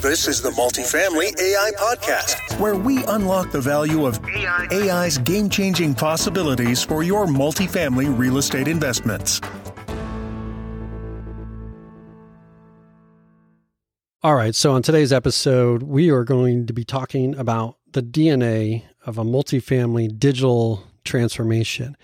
This 0.00 0.28
is 0.28 0.40
the 0.40 0.50
Multifamily 0.50 1.36
AI 1.40 1.72
Podcast, 1.76 2.60
where 2.60 2.76
we 2.76 3.04
unlock 3.06 3.50
the 3.50 3.60
value 3.60 4.06
of 4.06 4.24
AI's 4.24 5.18
game 5.18 5.50
changing 5.50 5.96
possibilities 5.96 6.84
for 6.84 7.02
your 7.02 7.26
multifamily 7.26 8.16
real 8.16 8.38
estate 8.38 8.68
investments. 8.68 9.40
All 14.22 14.36
right, 14.36 14.54
so 14.54 14.70
on 14.70 14.82
today's 14.82 15.12
episode, 15.12 15.82
we 15.82 16.10
are 16.10 16.22
going 16.22 16.68
to 16.68 16.72
be 16.72 16.84
talking 16.84 17.34
about 17.34 17.76
the 17.90 18.02
DNA 18.02 18.84
of 19.04 19.18
a 19.18 19.24
multifamily 19.24 20.16
digital 20.16 20.84
transformation. 21.04 21.96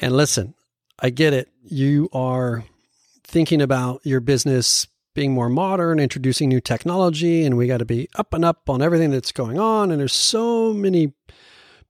And 0.00 0.16
listen, 0.16 0.54
I 0.98 1.10
get 1.10 1.34
it. 1.34 1.50
You 1.62 2.08
are 2.12 2.64
thinking 3.22 3.62
about 3.62 4.00
your 4.04 4.18
business 4.18 4.88
being 5.14 5.32
more 5.32 5.48
modern, 5.48 6.00
introducing 6.00 6.48
new 6.48 6.60
technology, 6.60 7.44
and 7.44 7.56
we 7.56 7.66
got 7.66 7.78
to 7.78 7.84
be 7.84 8.08
up 8.16 8.34
and 8.34 8.44
up 8.44 8.68
on 8.68 8.82
everything 8.82 9.10
that's 9.10 9.32
going 9.32 9.58
on. 9.58 9.90
And 9.90 10.00
there's 10.00 10.12
so 10.12 10.72
many 10.72 11.12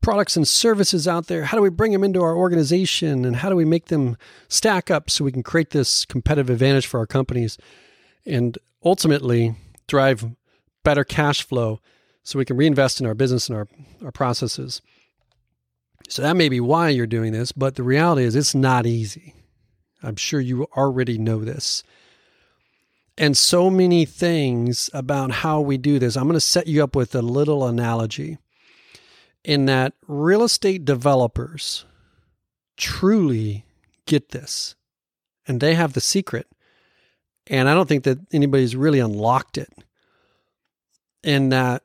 products 0.03 0.37
and 0.37 0.47
services 0.47 1.09
out 1.09 1.27
there. 1.27 1.45
How 1.45 1.57
do 1.57 1.63
we 1.63 1.71
bring 1.71 1.93
them 1.93 2.05
into 2.05 2.23
our 2.23 2.37
organization 2.37 3.25
and 3.25 3.37
how 3.37 3.49
do 3.49 3.57
we 3.57 3.65
make 3.65 3.87
them 3.87 4.19
stack 4.49 4.91
up 4.91 5.09
so 5.09 5.25
we 5.25 5.33
can 5.33 5.43
create 5.43 5.71
this 5.71 6.05
competitive 6.05 6.51
advantage 6.51 6.87
for 6.87 7.01
our 7.01 7.07
companies 7.07 7.57
and 8.27 8.59
ultimately 8.85 9.57
drive 9.87 10.27
better 10.83 11.05
cash 11.05 11.43
flow 11.43 11.81
so 12.23 12.39
we 12.39 12.45
can 12.45 12.59
reinvest 12.59 13.01
in 13.01 13.07
our 13.07 13.15
business 13.15 13.49
and 13.49 13.57
our, 13.57 13.67
our 14.05 14.13
processes? 14.13 14.83
So 16.11 16.21
that 16.21 16.37
may 16.37 16.51
be 16.51 16.61
why 16.61 16.91
you're 16.91 17.07
doing 17.07 17.33
this, 17.33 17.53
but 17.53 17.77
the 17.77 17.83
reality 17.83 18.25
is 18.25 18.37
it's 18.37 18.55
not 18.55 18.85
easy. 18.85 19.35
I'm 20.03 20.17
sure 20.17 20.39
you 20.39 20.65
already 20.77 21.17
know 21.17 21.43
this 21.43 21.83
and 23.17 23.37
so 23.37 23.71
many 23.71 24.05
things 24.05 24.91
about 24.93 25.31
how 25.31 25.61
we 25.61 25.77
do 25.79 25.99
this. 25.99 26.17
I'm 26.17 26.25
going 26.25 26.35
to 26.35 26.41
set 26.41 26.67
you 26.67 26.83
up 26.83 26.97
with 26.97 27.15
a 27.15 27.23
little 27.23 27.67
analogy 27.67 28.39
in 29.45 29.67
that 29.67 29.93
real 30.09 30.43
estate 30.43 30.85
developers 30.85 31.85
truly 32.77 33.65
get 34.07 34.31
this 34.31 34.75
and 35.47 35.61
they 35.61 35.75
have 35.75 35.93
the 35.93 36.01
secret. 36.01 36.47
And 37.47 37.69
I 37.69 37.75
don't 37.75 37.89
think 37.89 38.05
that 38.05 38.19
anybody's 38.33 38.75
really 38.75 38.99
unlocked 38.99 39.59
it. 39.59 39.69
In 41.23 41.51
that 41.51 41.83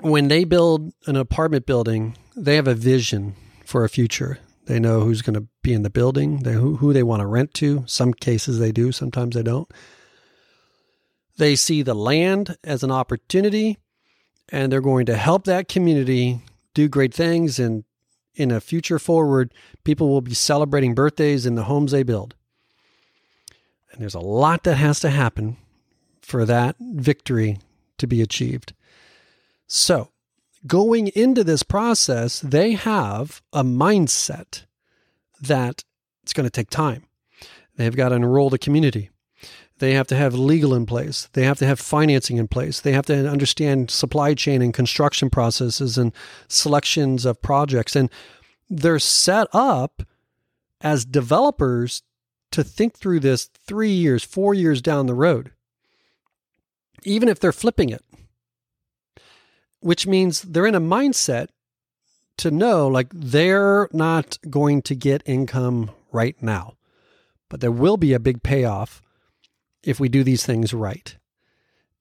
when 0.00 0.28
they 0.28 0.44
build 0.44 0.92
an 1.06 1.16
apartment 1.16 1.66
building, 1.66 2.16
they 2.36 2.56
have 2.56 2.68
a 2.68 2.74
vision 2.74 3.34
for 3.64 3.84
a 3.84 3.88
future. 3.88 4.38
They 4.66 4.80
know 4.80 5.00
who's 5.00 5.22
going 5.22 5.34
to 5.34 5.46
be 5.62 5.74
in 5.74 5.82
the 5.82 5.90
building, 5.90 6.38
they, 6.38 6.52
who, 6.52 6.76
who 6.76 6.92
they 6.92 7.02
want 7.02 7.20
to 7.20 7.26
rent 7.26 7.52
to. 7.54 7.84
Some 7.86 8.14
cases 8.14 8.58
they 8.58 8.72
do, 8.72 8.92
sometimes 8.92 9.34
they 9.34 9.42
don't. 9.42 9.70
They 11.36 11.56
see 11.56 11.82
the 11.82 11.94
land 11.94 12.56
as 12.64 12.82
an 12.82 12.90
opportunity 12.90 13.78
and 14.48 14.70
they're 14.70 14.80
going 14.80 15.06
to 15.06 15.16
help 15.16 15.44
that 15.44 15.68
community 15.68 16.40
do 16.74 16.88
great 16.88 17.12
things. 17.14 17.58
And 17.58 17.84
in 18.34 18.50
a 18.50 18.60
future 18.60 18.98
forward, 18.98 19.52
people 19.84 20.08
will 20.08 20.20
be 20.20 20.34
celebrating 20.34 20.94
birthdays 20.94 21.46
in 21.46 21.54
the 21.54 21.64
homes 21.64 21.92
they 21.92 22.02
build. 22.02 22.34
And 23.92 24.00
there's 24.00 24.14
a 24.14 24.20
lot 24.20 24.64
that 24.64 24.76
has 24.76 25.00
to 25.00 25.10
happen 25.10 25.56
for 26.20 26.44
that 26.44 26.76
victory 26.80 27.58
to 27.98 28.06
be 28.06 28.22
achieved. 28.22 28.72
So, 29.66 30.10
going 30.66 31.08
into 31.08 31.44
this 31.44 31.62
process, 31.62 32.40
they 32.40 32.72
have 32.72 33.42
a 33.52 33.62
mindset 33.62 34.64
that 35.40 35.84
it's 36.22 36.32
going 36.32 36.44
to 36.44 36.50
take 36.50 36.70
time. 36.70 37.04
They've 37.76 37.94
got 37.94 38.10
to 38.10 38.16
enroll 38.16 38.50
the 38.50 38.58
community. 38.58 39.10
They 39.78 39.92
have 39.94 40.06
to 40.06 40.16
have 40.16 40.34
legal 40.34 40.72
in 40.74 40.86
place. 40.86 41.28
They 41.32 41.42
have 41.44 41.58
to 41.58 41.66
have 41.66 41.80
financing 41.80 42.36
in 42.36 42.46
place. 42.46 42.80
They 42.80 42.92
have 42.92 43.06
to 43.06 43.28
understand 43.28 43.90
supply 43.90 44.34
chain 44.34 44.62
and 44.62 44.72
construction 44.72 45.30
processes 45.30 45.98
and 45.98 46.12
selections 46.48 47.24
of 47.24 47.42
projects. 47.42 47.96
And 47.96 48.08
they're 48.70 49.00
set 49.00 49.48
up 49.52 50.02
as 50.80 51.04
developers 51.04 52.02
to 52.52 52.62
think 52.62 52.96
through 52.96 53.20
this 53.20 53.50
three 53.66 53.90
years, 53.90 54.22
four 54.22 54.54
years 54.54 54.80
down 54.80 55.06
the 55.06 55.14
road, 55.14 55.50
even 57.02 57.28
if 57.28 57.40
they're 57.40 57.52
flipping 57.52 57.88
it 57.88 58.04
which 59.84 60.06
means 60.06 60.40
they're 60.40 60.66
in 60.66 60.74
a 60.74 60.80
mindset 60.80 61.48
to 62.38 62.50
know 62.50 62.88
like 62.88 63.08
they're 63.12 63.86
not 63.92 64.38
going 64.48 64.80
to 64.80 64.94
get 64.94 65.22
income 65.26 65.90
right 66.10 66.42
now, 66.42 66.72
but 67.50 67.60
there 67.60 67.70
will 67.70 67.98
be 67.98 68.14
a 68.14 68.18
big 68.18 68.42
payoff 68.42 69.02
if 69.82 70.00
we 70.00 70.08
do 70.08 70.24
these 70.24 70.46
things 70.46 70.72
right. 70.72 71.18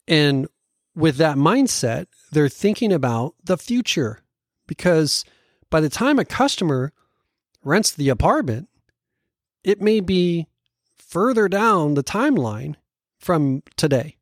And 0.07 0.47
with 0.95 1.17
that 1.17 1.35
mindset, 1.35 2.05
they're 2.31 2.47
thinking 2.47 2.93
about 2.93 3.35
the 3.43 3.57
future 3.57 4.19
because 4.65 5.25
by 5.69 5.81
the 5.81 5.89
time 5.89 6.19
a 6.19 6.23
customer 6.23 6.93
rents 7.65 7.91
the 7.91 8.07
apartment, 8.07 8.69
it 9.61 9.81
may 9.81 9.99
be 9.99 10.47
further 10.95 11.49
down 11.49 11.95
the 11.95 12.03
timeline 12.03 12.75
from 13.19 13.61
today. 13.75 14.15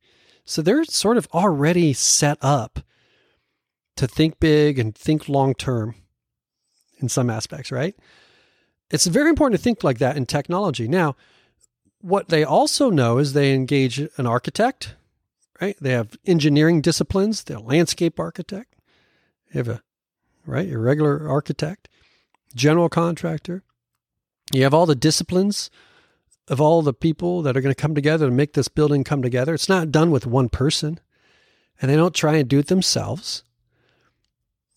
So 0.46 0.64
they're 0.64 0.84
sort 0.84 1.18
of 1.18 1.28
already 1.32 1.94
set 1.94 2.40
up 2.42 2.80
to 3.96 4.08
think 4.08 4.40
big 4.40 4.80
and 4.80 4.96
think 4.96 5.28
long 5.30 5.54
term 5.54 5.96
in 7.00 7.10
some 7.10 7.30
aspects, 7.30 7.72
right? 7.72 7.96
It's 8.90 9.08
very 9.08 9.30
important 9.30 9.60
to 9.60 9.64
think 9.64 9.84
like 9.84 10.00
that 10.00 10.18
in 10.18 10.26
technology. 10.26 10.88
Now, 10.88 11.16
what 12.00 12.30
they 12.30 12.44
also 12.44 12.90
know 12.90 13.18
is 13.18 13.34
they 13.34 13.54
engage 13.54 14.00
an 14.00 14.26
architect, 14.26 14.96
right? 15.62 15.78
They 15.80 15.92
have 15.92 16.18
engineering 16.26 16.82
disciplines, 16.82 17.44
they're 17.44 17.58
a 17.58 17.62
landscape 17.62 18.20
architect, 18.20 18.76
you 19.52 19.60
have 19.60 19.68
a 19.68 19.82
right, 20.46 20.68
your 20.68 20.80
regular 20.80 21.30
architect, 21.30 21.88
general 22.56 22.90
contractor. 22.90 23.64
You 24.54 24.64
have 24.64 24.74
all 24.74 24.86
the 24.86 24.96
disciplines 24.96 25.70
of 26.48 26.60
all 26.60 26.82
the 26.82 26.94
people 26.94 27.42
that 27.44 27.56
are 27.56 27.62
going 27.62 27.74
to 27.74 27.82
come 27.82 27.96
together 27.96 28.26
to 28.26 28.32
make 28.32 28.54
this 28.54 28.68
building 28.68 29.04
come 29.04 29.22
together. 29.22 29.54
It's 29.54 29.70
not 29.70 29.92
done 29.92 30.12
with 30.12 30.26
one 30.26 30.50
person, 30.50 31.00
and 31.82 31.90
they 31.90 31.96
don't 31.96 32.16
try 32.16 32.36
and 32.36 32.50
do 32.50 32.60
it 32.60 32.68
themselves. 32.68 33.44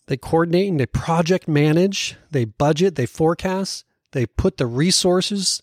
They 0.06 0.16
coordinate 0.16 0.70
and 0.70 0.78
they 0.78 0.86
project 0.86 1.48
manage, 1.48 2.16
they 2.30 2.44
budget, 2.44 2.94
they 2.94 3.06
forecast, 3.06 3.84
they 4.12 4.26
put 4.26 4.58
the 4.58 4.66
resources 4.66 5.62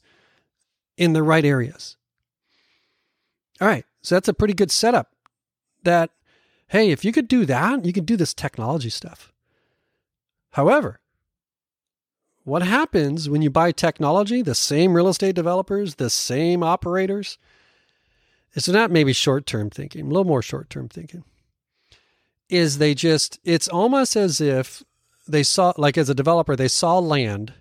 in 0.97 1.13
the 1.13 1.23
right 1.23 1.45
areas. 1.45 1.97
All 3.59 3.67
right, 3.67 3.85
so 4.01 4.15
that's 4.15 4.27
a 4.27 4.33
pretty 4.33 4.55
good 4.55 4.71
setup. 4.71 5.11
That, 5.83 6.09
hey, 6.67 6.91
if 6.91 7.05
you 7.05 7.11
could 7.11 7.27
do 7.27 7.45
that, 7.45 7.85
you 7.85 7.93
could 7.93 8.05
do 8.05 8.17
this 8.17 8.33
technology 8.33 8.89
stuff. 8.89 9.31
However, 10.51 10.99
what 12.43 12.63
happens 12.63 13.29
when 13.29 13.43
you 13.43 13.51
buy 13.51 13.71
technology, 13.71 14.41
the 14.41 14.55
same 14.55 14.93
real 14.93 15.07
estate 15.07 15.35
developers, 15.35 15.95
the 15.95 16.09
same 16.09 16.63
operators? 16.63 17.37
It's 18.53 18.67
not 18.67 18.91
maybe 18.91 19.13
short 19.13 19.45
term 19.45 19.69
thinking, 19.69 20.01
a 20.01 20.09
little 20.09 20.23
more 20.23 20.41
short 20.41 20.69
term 20.69 20.89
thinking 20.89 21.23
is 22.51 22.77
they 22.77 22.93
just 22.93 23.39
it's 23.45 23.69
almost 23.69 24.15
as 24.15 24.41
if 24.41 24.83
they 25.27 25.41
saw 25.41 25.73
like 25.77 25.97
as 25.97 26.09
a 26.09 26.13
developer 26.13 26.55
they 26.55 26.67
saw 26.67 26.99
land 26.99 27.53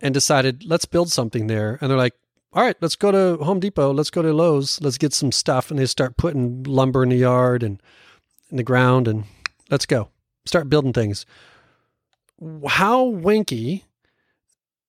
and 0.00 0.14
decided 0.14 0.64
let's 0.64 0.86
build 0.86 1.12
something 1.12 1.46
there. 1.46 1.78
And 1.80 1.90
they're 1.90 1.98
like 1.98 2.14
all 2.54 2.64
right 2.64 2.76
let's 2.80 2.96
go 2.96 3.12
to 3.12 3.44
home 3.44 3.60
depot 3.60 3.92
let's 3.92 4.10
go 4.10 4.22
to 4.22 4.32
lowes 4.32 4.80
let's 4.80 4.98
get 4.98 5.12
some 5.12 5.30
stuff. 5.30 5.70
And 5.70 5.78
they 5.78 5.86
start 5.86 6.16
putting 6.16 6.64
lumber 6.64 7.02
in 7.02 7.10
the 7.10 7.16
yard 7.16 7.62
and 7.62 7.80
in 8.50 8.56
the 8.56 8.62
ground 8.62 9.06
and 9.06 9.24
let's 9.70 9.86
go. 9.86 10.08
Start 10.46 10.70
building 10.70 10.94
things. 10.94 11.26
How 12.66 13.04
winky 13.04 13.84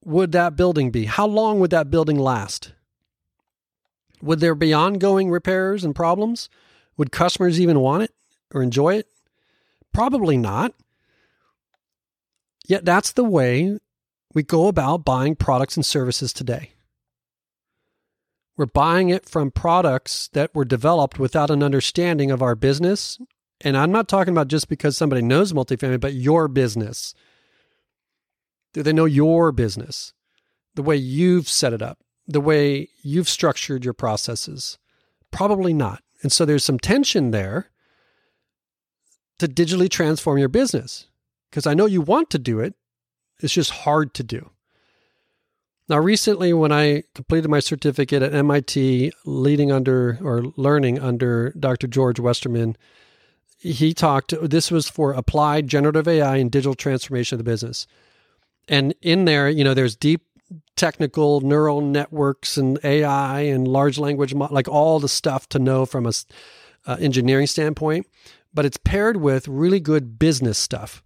would 0.03 0.31
that 0.31 0.55
building 0.55 0.91
be? 0.91 1.05
How 1.05 1.27
long 1.27 1.59
would 1.59 1.69
that 1.71 1.91
building 1.91 2.17
last? 2.17 2.71
Would 4.21 4.39
there 4.39 4.55
be 4.55 4.73
ongoing 4.73 5.29
repairs 5.29 5.83
and 5.83 5.93
problems 5.93 6.49
would 6.97 7.11
customers 7.11 7.59
even 7.59 7.79
want 7.79 8.03
it 8.03 8.11
or 8.53 8.61
enjoy 8.61 8.95
it? 8.95 9.07
Probably 9.93 10.37
not. 10.37 10.73
Yet 12.67 12.85
that's 12.85 13.11
the 13.11 13.23
way 13.23 13.77
we 14.33 14.43
go 14.43 14.67
about 14.67 15.05
buying 15.05 15.35
products 15.35 15.75
and 15.75 15.85
services 15.85 16.33
today. 16.33 16.71
We're 18.55 18.65
buying 18.67 19.09
it 19.09 19.27
from 19.27 19.51
products 19.51 20.29
that 20.33 20.53
were 20.53 20.65
developed 20.65 21.17
without 21.19 21.49
an 21.49 21.63
understanding 21.63 22.31
of 22.31 22.41
our 22.41 22.55
business. 22.55 23.19
And 23.61 23.75
I'm 23.75 23.91
not 23.91 24.07
talking 24.07 24.33
about 24.33 24.47
just 24.47 24.69
because 24.69 24.97
somebody 24.97 25.21
knows 25.21 25.53
multifamily, 25.53 25.99
but 25.99 26.13
your 26.13 26.47
business. 26.47 27.15
Do 28.73 28.83
they 28.83 28.93
know 28.93 29.05
your 29.05 29.51
business? 29.51 30.13
The 30.75 30.83
way 30.83 30.95
you've 30.95 31.47
set 31.47 31.73
it 31.73 31.81
up, 31.81 31.99
the 32.27 32.41
way 32.41 32.89
you've 33.01 33.29
structured 33.29 33.83
your 33.85 33.93
processes? 33.93 34.77
Probably 35.31 35.73
not. 35.73 36.03
And 36.23 36.31
so 36.31 36.45
there's 36.45 36.65
some 36.65 36.79
tension 36.79 37.31
there 37.31 37.69
to 39.39 39.47
digitally 39.47 39.89
transform 39.89 40.37
your 40.37 40.49
business 40.49 41.07
because 41.49 41.67
I 41.67 41.73
know 41.73 41.85
you 41.85 42.01
want 42.01 42.29
to 42.31 42.39
do 42.39 42.59
it. 42.59 42.73
It's 43.41 43.53
just 43.53 43.71
hard 43.71 44.13
to 44.15 44.23
do. 44.23 44.49
Now, 45.89 45.99
recently, 45.99 46.53
when 46.53 46.71
I 46.71 47.03
completed 47.13 47.49
my 47.49 47.59
certificate 47.59 48.23
at 48.23 48.33
MIT, 48.33 49.11
leading 49.25 49.71
under 49.71 50.17
or 50.23 50.45
learning 50.55 50.99
under 50.99 51.53
Dr. 51.59 51.87
George 51.87 52.21
Westerman, 52.21 52.77
he 53.57 53.93
talked, 53.93 54.33
this 54.41 54.71
was 54.71 54.89
for 54.89 55.11
applied 55.11 55.67
generative 55.67 56.07
AI 56.07 56.37
and 56.37 56.49
digital 56.49 56.73
transformation 56.73 57.35
of 57.35 57.39
the 57.39 57.49
business. 57.49 57.85
And 58.69 58.95
in 59.01 59.25
there, 59.25 59.49
you 59.49 59.63
know, 59.63 59.73
there's 59.73 59.95
deep 59.95 60.21
technical 60.75 61.41
neural 61.41 61.81
networks 61.81 62.57
and 62.57 62.79
AI 62.83 63.41
and 63.41 63.67
large 63.67 63.97
language, 63.97 64.33
like 64.33 64.67
all 64.67 64.99
the 64.99 65.09
stuff 65.09 65.47
to 65.49 65.59
know 65.59 65.85
from 65.85 66.05
a 66.05 66.11
uh, 66.85 66.97
engineering 66.99 67.47
standpoint, 67.47 68.07
but 68.53 68.65
it's 68.65 68.77
paired 68.77 69.17
with 69.17 69.47
really 69.47 69.79
good 69.79 70.19
business 70.19 70.57
stuff. 70.57 71.03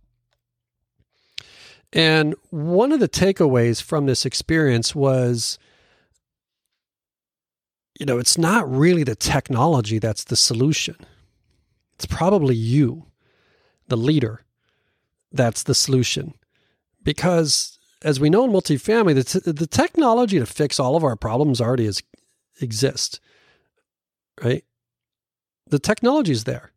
And 1.93 2.35
one 2.49 2.91
of 2.91 2.99
the 2.99 3.07
takeaways 3.07 3.81
from 3.81 4.05
this 4.05 4.25
experience 4.25 4.93
was 4.93 5.57
you 7.99 8.05
know, 8.05 8.19
it's 8.19 8.37
not 8.37 8.69
really 8.69 9.03
the 9.03 9.15
technology 9.15 9.99
that's 9.99 10.25
the 10.25 10.35
solution. 10.35 10.95
It's 11.95 12.05
probably 12.05 12.55
you, 12.55 13.07
the 13.87 13.97
leader, 13.97 14.43
that's 15.31 15.63
the 15.63 15.73
solution. 15.73 16.35
Because 17.03 17.76
as 18.03 18.19
we 18.19 18.29
know 18.29 18.45
in 18.45 18.51
multifamily, 18.51 19.15
the, 19.15 19.23
t- 19.23 19.51
the 19.51 19.67
technology 19.67 20.39
to 20.39 20.45
fix 20.45 20.79
all 20.79 20.95
of 20.95 21.03
our 21.03 21.15
problems 21.15 21.59
already 21.59 21.85
is, 21.85 22.03
exists, 22.61 23.19
right? 24.43 24.63
The 25.67 25.79
technology 25.79 26.31
is 26.31 26.43
there. 26.43 26.71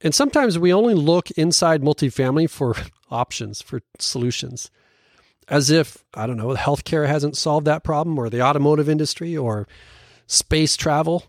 And 0.00 0.14
sometimes 0.14 0.58
we 0.58 0.72
only 0.72 0.94
look 0.94 1.30
inside 1.32 1.82
multifamily 1.82 2.50
for 2.50 2.74
options, 3.10 3.62
for 3.62 3.82
solutions, 3.98 4.70
as 5.48 5.70
if, 5.70 6.04
I 6.14 6.26
don't 6.26 6.36
know, 6.36 6.54
healthcare 6.54 7.06
hasn't 7.06 7.36
solved 7.36 7.66
that 7.66 7.84
problem, 7.84 8.18
or 8.18 8.28
the 8.28 8.42
automotive 8.42 8.88
industry, 8.88 9.36
or 9.36 9.68
space 10.26 10.76
travel, 10.76 11.24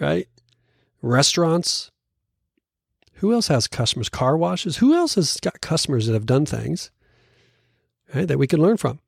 right? 0.00 0.28
Restaurants. 1.02 1.90
Who 3.14 3.32
else 3.32 3.48
has 3.48 3.66
customers? 3.66 4.08
Car 4.08 4.36
washes. 4.36 4.76
Who 4.76 4.94
else 4.94 5.16
has 5.16 5.38
got 5.38 5.60
customers 5.60 6.06
that 6.06 6.12
have 6.12 6.26
done 6.26 6.46
things 6.46 6.92
right, 8.14 8.28
that 8.28 8.38
we 8.38 8.46
can 8.46 8.60
learn 8.60 8.76
from? 8.76 9.00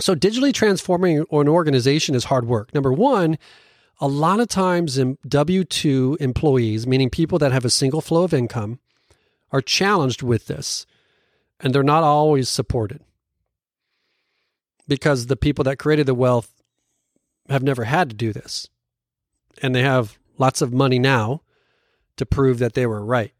So, 0.00 0.14
digitally 0.14 0.54
transforming 0.54 1.18
an 1.30 1.48
organization 1.48 2.14
is 2.14 2.24
hard 2.24 2.46
work. 2.46 2.72
Number 2.74 2.92
one, 2.92 3.38
a 4.00 4.08
lot 4.08 4.40
of 4.40 4.48
times 4.48 4.98
W 5.28 5.64
2 5.64 6.16
employees, 6.18 6.86
meaning 6.86 7.10
people 7.10 7.38
that 7.38 7.52
have 7.52 7.64
a 7.64 7.70
single 7.70 8.00
flow 8.00 8.24
of 8.24 8.32
income, 8.34 8.78
are 9.52 9.60
challenged 9.60 10.22
with 10.22 10.46
this 10.46 10.86
and 11.60 11.74
they're 11.74 11.82
not 11.82 12.02
always 12.02 12.48
supported 12.48 13.00
because 14.88 15.26
the 15.26 15.36
people 15.36 15.62
that 15.64 15.78
created 15.78 16.06
the 16.06 16.14
wealth 16.14 16.52
have 17.48 17.62
never 17.62 17.84
had 17.84 18.10
to 18.10 18.16
do 18.16 18.32
this 18.32 18.68
and 19.60 19.74
they 19.74 19.82
have 19.82 20.18
lots 20.38 20.62
of 20.62 20.72
money 20.72 20.98
now 20.98 21.42
to 22.16 22.26
prove 22.26 22.58
that 22.58 22.74
they 22.74 22.86
were 22.86 23.04
right. 23.04 23.32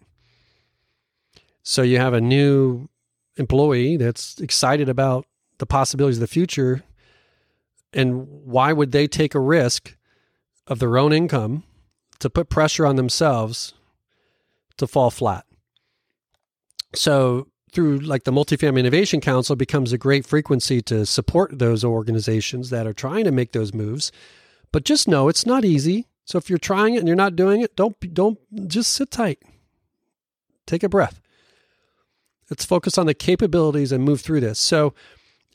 So 1.63 1.83
you 1.83 1.99
have 1.99 2.15
a 2.15 2.21
new 2.21 2.89
employee 3.37 3.97
that's 3.97 4.39
excited 4.41 4.89
about 4.89 5.27
the 5.59 5.67
possibilities 5.67 6.19
of 6.19 6.23
the 6.23 6.27
future. 6.27 6.83
And 7.93 8.27
why 8.27 8.73
would 8.73 8.93
they 8.93 9.07
take 9.07 9.35
a 9.35 9.41
risk 9.41 9.97
of 10.67 10.79
their 10.79 10.97
own 10.97 11.13
income 11.13 11.65
to 12.21 12.31
put 12.31 12.49
pressure 12.49 12.87
on 12.87 12.97
themselves 12.97 13.75
to 14.79 14.87
fall 14.87 15.11
flat? 15.11 15.45
So 16.95 17.49
through 17.73 17.99
like 18.01 18.25
the 18.25 18.31
multifamily 18.31 18.81
innovation 18.81 19.21
council 19.21 19.57
becomes 19.57 19.93
a 19.93 19.99
great 19.99 20.27
frequency 20.27 20.81
to 20.83 21.07
support 21.07 21.59
those 21.59 21.85
organizations 21.85 22.71
that 22.71 22.87
are 22.87 22.93
trying 22.93 23.25
to 23.25 23.33
make 23.33 23.53
those 23.53 23.75
moves 23.75 24.13
but 24.71 24.85
just 24.85 25.09
know 25.09 25.29
it's 25.29 25.47
not 25.47 25.65
easy 25.65 26.07
so 26.25 26.39
if 26.39 26.49
you're 26.49 26.59
trying 26.59 26.95
it 26.95 26.99
and 26.99 27.09
you're 27.09 27.17
not 27.17 27.35
doing 27.35 27.63
it 27.63 27.75
don't 27.75 27.99
don't 28.15 28.39
just 28.69 28.93
sit 28.93 29.11
tight 29.11 29.43
take 30.67 30.83
a 30.83 30.89
breath 30.89 31.22
let's 32.51 32.65
focus 32.65 32.99
on 32.99 33.07
the 33.07 33.15
capabilities 33.15 33.93
and 33.93 34.05
move 34.05 34.21
through 34.21 34.41
this 34.41 34.59
so 34.59 34.95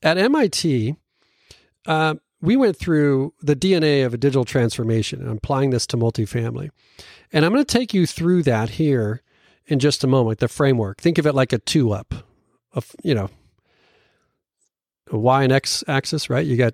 at 0.03 0.17
mit 0.17 0.95
uh, 1.85 2.15
we 2.41 2.55
went 2.55 2.77
through 2.77 3.33
the 3.41 3.55
dna 3.55 4.05
of 4.05 4.13
a 4.13 4.17
digital 4.17 4.45
transformation 4.45 5.21
and 5.21 5.37
applying 5.37 5.69
this 5.69 5.87
to 5.87 5.97
multifamily 5.97 6.69
and 7.31 7.45
i'm 7.45 7.51
going 7.51 7.63
to 7.63 7.77
take 7.77 7.93
you 7.93 8.05
through 8.05 8.43
that 8.43 8.71
here 8.71 9.21
in 9.67 9.79
just 9.79 10.03
a 10.03 10.07
moment, 10.07 10.39
the 10.39 10.47
framework. 10.47 10.99
Think 10.99 11.17
of 11.17 11.27
it 11.27 11.35
like 11.35 11.53
a 11.53 11.59
two 11.59 11.91
up, 11.91 12.13
of 12.73 12.95
you 13.03 13.13
know, 13.13 13.29
a 15.11 15.17
y 15.17 15.43
and 15.43 15.51
x 15.51 15.83
axis, 15.87 16.29
right? 16.29 16.45
You 16.45 16.57
got 16.57 16.73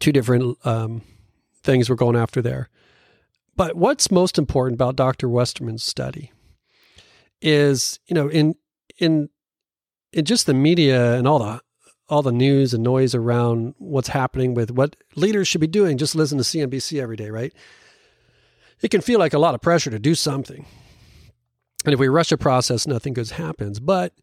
two 0.00 0.12
different 0.12 0.58
um, 0.66 1.02
things 1.62 1.88
we're 1.88 1.96
going 1.96 2.16
after 2.16 2.42
there. 2.42 2.68
But 3.56 3.76
what's 3.76 4.10
most 4.10 4.38
important 4.38 4.76
about 4.76 4.96
Dr. 4.96 5.28
Westerman's 5.28 5.82
study 5.82 6.32
is, 7.40 7.98
you 8.06 8.14
know, 8.14 8.28
in 8.28 8.54
in 8.98 9.28
in 10.12 10.24
just 10.24 10.46
the 10.46 10.54
media 10.54 11.14
and 11.14 11.28
all 11.28 11.38
the 11.38 11.60
all 12.08 12.22
the 12.22 12.32
news 12.32 12.72
and 12.72 12.82
noise 12.82 13.14
around 13.14 13.74
what's 13.78 14.08
happening 14.08 14.54
with 14.54 14.70
what 14.70 14.96
leaders 15.14 15.46
should 15.46 15.60
be 15.60 15.66
doing, 15.66 15.98
just 15.98 16.14
listen 16.14 16.38
to 16.38 16.44
CNBC 16.44 17.00
every 17.00 17.16
day, 17.16 17.30
right? 17.30 17.52
It 18.80 18.90
can 18.90 19.00
feel 19.00 19.18
like 19.18 19.34
a 19.34 19.38
lot 19.38 19.54
of 19.54 19.60
pressure 19.60 19.90
to 19.90 19.98
do 19.98 20.14
something. 20.14 20.64
And 21.84 21.92
if 21.92 22.00
we 22.00 22.08
rush 22.08 22.32
a 22.32 22.38
process, 22.38 22.86
nothing 22.86 23.12
good 23.12 23.30
happens. 23.30 23.78
But 23.78 24.14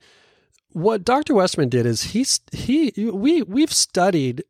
what 0.71 1.05
Dr. 1.05 1.35
Westerman 1.35 1.69
did 1.69 1.85
is 1.85 2.03
he's 2.03 2.39
he 2.51 2.91
we 2.97 3.43
we've 3.43 3.71
studied 3.71 4.43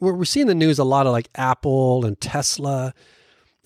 we're, 0.00 0.12
we're 0.12 0.24
seeing 0.24 0.46
the 0.46 0.54
news 0.54 0.78
a 0.78 0.84
lot 0.84 1.06
of 1.06 1.12
like 1.12 1.28
Apple 1.34 2.04
and 2.04 2.20
Tesla 2.20 2.94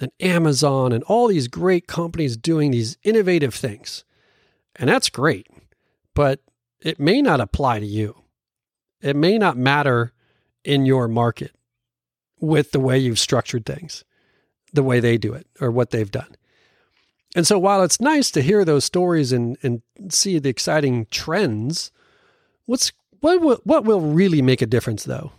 and 0.01 0.11
Amazon 0.21 0.93
and 0.93 1.03
all 1.05 1.27
these 1.27 1.49
great 1.49 1.87
companies 1.87 2.37
doing 2.37 2.71
these 2.71 2.97
innovative 3.03 3.55
things. 3.55 4.05
And 4.79 4.89
that's 4.89 5.11
great. 5.11 5.47
But 6.15 6.41
it 6.81 7.01
may 7.01 7.21
not 7.23 7.41
apply 7.41 7.81
to 7.81 7.87
you. 7.87 8.23
It 9.01 9.17
may 9.17 9.39
not 9.39 9.57
matter 9.57 10.13
in 10.65 10.87
your 10.87 11.09
market 11.09 11.53
with 12.41 12.73
the 12.73 12.81
way 12.81 12.99
you've 12.99 13.19
structured 13.19 13.67
things, 13.67 14.05
the 14.73 14.83
way 14.83 15.01
they 15.01 15.19
do 15.19 15.33
it 15.33 15.47
or 15.61 15.71
what 15.71 15.91
they've 15.91 16.11
done. 16.11 16.37
And 17.37 17.47
so 17.47 17.59
while 17.59 17.83
it's 17.83 18.01
nice 18.01 18.31
to 18.33 18.43
hear 18.43 18.65
those 18.65 18.85
stories 18.85 19.33
and, 19.33 19.57
and 19.63 19.83
see 20.09 20.39
the 20.39 20.49
exciting 20.49 21.07
trends, 21.11 21.93
what's 22.67 22.93
what 23.21 23.41
will, 23.41 23.61
what 23.65 23.85
will 23.85 24.01
really 24.01 24.43
make 24.43 24.63
a 24.63 24.67
difference 24.67 25.05
though 25.05 25.33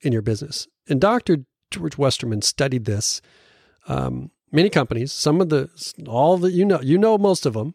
in 0.00 0.12
your 0.12 0.22
business? 0.22 0.66
And 0.88 1.00
Dr. 1.00 1.44
George 1.70 1.98
Westerman 1.98 2.42
studied 2.42 2.84
this. 2.84 3.20
Um, 3.88 4.30
many 4.50 4.70
companies, 4.70 5.12
some 5.12 5.40
of 5.40 5.48
the 5.50 5.70
all 6.06 6.38
that 6.38 6.52
you 6.52 6.64
know, 6.64 6.80
you 6.80 6.98
know 6.98 7.18
most 7.18 7.46
of 7.46 7.54
them. 7.54 7.74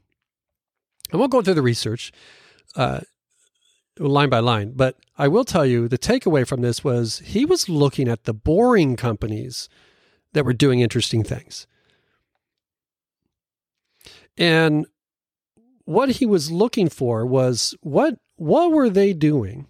I 1.13 1.17
won't 1.17 1.31
go 1.31 1.41
through 1.41 1.55
the 1.55 1.61
research 1.61 2.11
uh, 2.75 3.01
line 3.99 4.29
by 4.29 4.39
line, 4.39 4.73
but 4.75 4.97
I 5.17 5.27
will 5.27 5.43
tell 5.43 5.65
you 5.65 5.87
the 5.87 5.97
takeaway 5.97 6.47
from 6.47 6.61
this 6.61 6.83
was 6.83 7.19
he 7.19 7.45
was 7.45 7.69
looking 7.69 8.07
at 8.07 8.23
the 8.23 8.33
boring 8.33 8.95
companies 8.95 9.69
that 10.33 10.45
were 10.45 10.53
doing 10.53 10.79
interesting 10.79 11.23
things. 11.23 11.67
And 14.37 14.87
what 15.85 16.09
he 16.09 16.25
was 16.25 16.51
looking 16.51 16.89
for 16.89 17.25
was 17.25 17.75
what 17.81 18.15
what 18.37 18.71
were 18.71 18.89
they 18.89 19.13
doing 19.13 19.67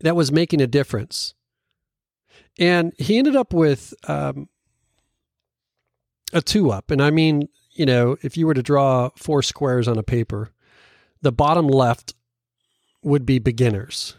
that 0.00 0.16
was 0.16 0.32
making 0.32 0.60
a 0.60 0.66
difference? 0.66 1.34
And 2.58 2.92
he 2.98 3.18
ended 3.18 3.36
up 3.36 3.52
with 3.52 3.92
um, 4.08 4.48
a 6.32 6.40
two 6.40 6.70
up. 6.70 6.90
And 6.90 7.02
I 7.02 7.10
mean, 7.10 7.48
you 7.78 7.86
know, 7.86 8.16
if 8.22 8.36
you 8.36 8.46
were 8.46 8.54
to 8.54 8.62
draw 8.62 9.10
four 9.16 9.40
squares 9.40 9.86
on 9.86 9.96
a 9.98 10.02
paper, 10.02 10.50
the 11.22 11.30
bottom 11.30 11.68
left 11.68 12.14
would 13.02 13.24
be 13.24 13.38
beginners. 13.38 14.16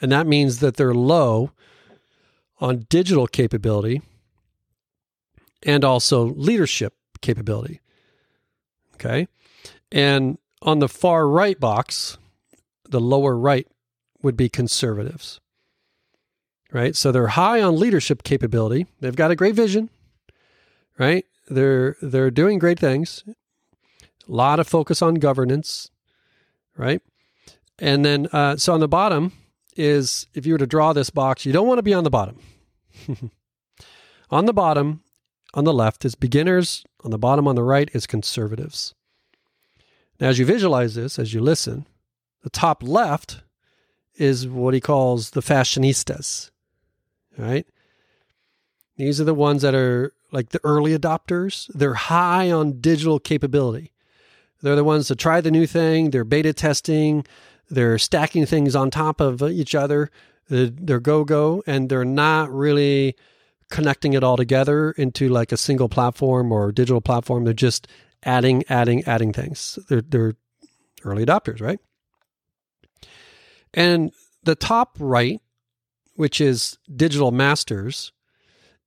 And 0.00 0.10
that 0.10 0.26
means 0.26 0.60
that 0.60 0.76
they're 0.76 0.94
low 0.94 1.52
on 2.58 2.86
digital 2.88 3.26
capability 3.26 4.00
and 5.62 5.84
also 5.84 6.24
leadership 6.24 6.94
capability. 7.20 7.80
Okay. 8.94 9.28
And 9.92 10.38
on 10.62 10.78
the 10.78 10.88
far 10.88 11.28
right 11.28 11.60
box, 11.60 12.16
the 12.88 13.00
lower 13.00 13.36
right 13.36 13.66
would 14.22 14.38
be 14.38 14.48
conservatives. 14.48 15.38
Right? 16.72 16.96
So 16.96 17.12
they're 17.12 17.26
high 17.28 17.60
on 17.60 17.78
leadership 17.78 18.22
capability. 18.22 18.86
They've 19.00 19.16
got 19.16 19.30
a 19.30 19.36
great 19.36 19.54
vision. 19.54 19.90
Right? 20.96 21.26
They're 21.50 21.96
they're 22.00 22.30
doing 22.30 22.58
great 22.58 22.78
things. 22.78 23.24
A 23.26 23.34
lot 24.32 24.60
of 24.60 24.68
focus 24.68 25.02
on 25.02 25.16
governance, 25.16 25.90
right? 26.76 27.02
And 27.78 28.04
then 28.04 28.28
uh, 28.32 28.56
so 28.56 28.72
on 28.72 28.80
the 28.80 28.88
bottom 28.88 29.32
is 29.76 30.26
if 30.32 30.46
you 30.46 30.54
were 30.54 30.58
to 30.58 30.66
draw 30.66 30.92
this 30.92 31.10
box, 31.10 31.44
you 31.44 31.52
don't 31.52 31.66
want 31.66 31.78
to 31.78 31.82
be 31.82 31.94
on 31.94 32.04
the 32.04 32.10
bottom. 32.10 32.38
on 34.30 34.46
the 34.46 34.52
bottom 34.52 35.02
on 35.52 35.64
the 35.64 35.72
left 35.72 36.04
is 36.04 36.14
beginners, 36.14 36.84
on 37.02 37.10
the 37.10 37.18
bottom 37.18 37.48
on 37.48 37.56
the 37.56 37.64
right 37.64 37.90
is 37.92 38.06
conservatives. 38.06 38.94
Now, 40.20 40.28
as 40.28 40.38
you 40.38 40.44
visualize 40.44 40.94
this, 40.94 41.18
as 41.18 41.34
you 41.34 41.40
listen, 41.40 41.86
the 42.42 42.50
top 42.50 42.82
left 42.82 43.42
is 44.14 44.46
what 44.46 44.74
he 44.74 44.80
calls 44.80 45.30
the 45.30 45.40
fashionistas. 45.40 46.50
Right? 47.36 47.66
These 49.00 49.18
are 49.18 49.24
the 49.24 49.32
ones 49.32 49.62
that 49.62 49.74
are 49.74 50.12
like 50.30 50.50
the 50.50 50.60
early 50.62 50.96
adopters. 50.96 51.70
They're 51.74 51.94
high 51.94 52.50
on 52.50 52.82
digital 52.82 53.18
capability. 53.18 53.92
They're 54.60 54.76
the 54.76 54.84
ones 54.84 55.08
that 55.08 55.18
try 55.18 55.40
the 55.40 55.50
new 55.50 55.66
thing, 55.66 56.10
they're 56.10 56.22
beta 56.22 56.52
testing, 56.52 57.24
they're 57.70 57.96
stacking 57.96 58.44
things 58.44 58.76
on 58.76 58.90
top 58.90 59.20
of 59.20 59.42
each 59.42 59.74
other. 59.74 60.10
They're 60.50 61.00
go 61.00 61.24
go, 61.24 61.62
and 61.66 61.88
they're 61.88 62.04
not 62.04 62.52
really 62.52 63.16
connecting 63.70 64.12
it 64.12 64.22
all 64.22 64.36
together 64.36 64.90
into 64.90 65.30
like 65.30 65.50
a 65.50 65.56
single 65.56 65.88
platform 65.88 66.52
or 66.52 66.70
digital 66.70 67.00
platform. 67.00 67.44
They're 67.44 67.54
just 67.54 67.86
adding, 68.24 68.64
adding, 68.68 69.02
adding 69.04 69.32
things. 69.32 69.78
They're, 69.88 70.02
they're 70.02 70.34
early 71.04 71.24
adopters, 71.24 71.62
right? 71.62 71.78
And 73.72 74.12
the 74.42 74.56
top 74.56 74.96
right, 74.98 75.40
which 76.16 76.38
is 76.38 76.76
digital 76.94 77.30
masters, 77.30 78.12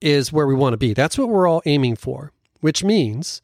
is 0.03 0.33
where 0.33 0.45
we 0.45 0.53
want 0.53 0.73
to 0.73 0.77
be. 0.77 0.93
That's 0.93 1.17
what 1.17 1.29
we're 1.29 1.47
all 1.47 1.61
aiming 1.65 1.95
for, 1.95 2.33
which 2.59 2.83
means 2.83 3.41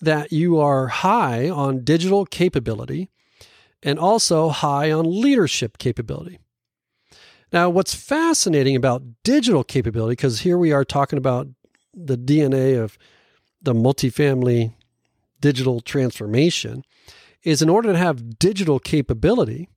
that 0.00 0.32
you 0.32 0.58
are 0.58 0.88
high 0.88 1.50
on 1.50 1.84
digital 1.84 2.24
capability 2.24 3.10
and 3.82 3.98
also 3.98 4.48
high 4.48 4.90
on 4.90 5.20
leadership 5.20 5.76
capability. 5.76 6.38
Now, 7.52 7.68
what's 7.68 7.94
fascinating 7.94 8.74
about 8.74 9.02
digital 9.22 9.62
capability, 9.62 10.12
because 10.12 10.40
here 10.40 10.56
we 10.56 10.72
are 10.72 10.84
talking 10.84 11.18
about 11.18 11.48
the 11.92 12.16
DNA 12.16 12.82
of 12.82 12.96
the 13.60 13.74
multifamily 13.74 14.72
digital 15.40 15.80
transformation, 15.80 16.84
is 17.42 17.60
in 17.60 17.68
order 17.68 17.92
to 17.92 17.98
have 17.98 18.38
digital 18.38 18.78
capability, 18.78 19.68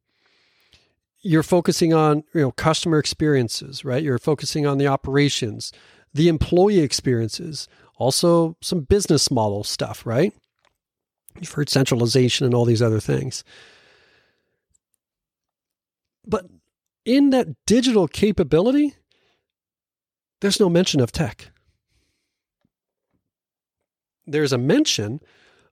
you're 1.22 1.44
focusing 1.44 1.94
on 1.94 2.24
you 2.34 2.42
know 2.42 2.52
customer 2.52 3.00
experiences, 3.00 3.84
right? 3.84 4.02
You're 4.04 4.18
focusing 4.18 4.66
on 4.66 4.78
the 4.78 4.88
operations, 4.88 5.74
the 6.16 6.30
employee 6.30 6.80
experiences, 6.80 7.68
also 7.98 8.56
some 8.62 8.80
business 8.80 9.30
model 9.30 9.66
stuff, 9.66 10.06
right? 10.06 10.34
You've 11.38 11.52
heard 11.52 11.70
centralization 11.70 12.46
and 12.46 12.56
all 12.56 12.64
these 12.64 12.82
other 12.82 13.02
things. 13.02 13.44
But 16.26 16.46
in 17.04 17.32
that 17.32 17.50
digital 17.68 18.08
capability, 18.08 18.94
there's 20.40 20.60
no 20.60 20.70
mention 20.70 21.02
of 21.02 21.12
tech. 21.12 21.52
There's 24.26 24.54
a 24.54 24.58
mention 24.58 25.20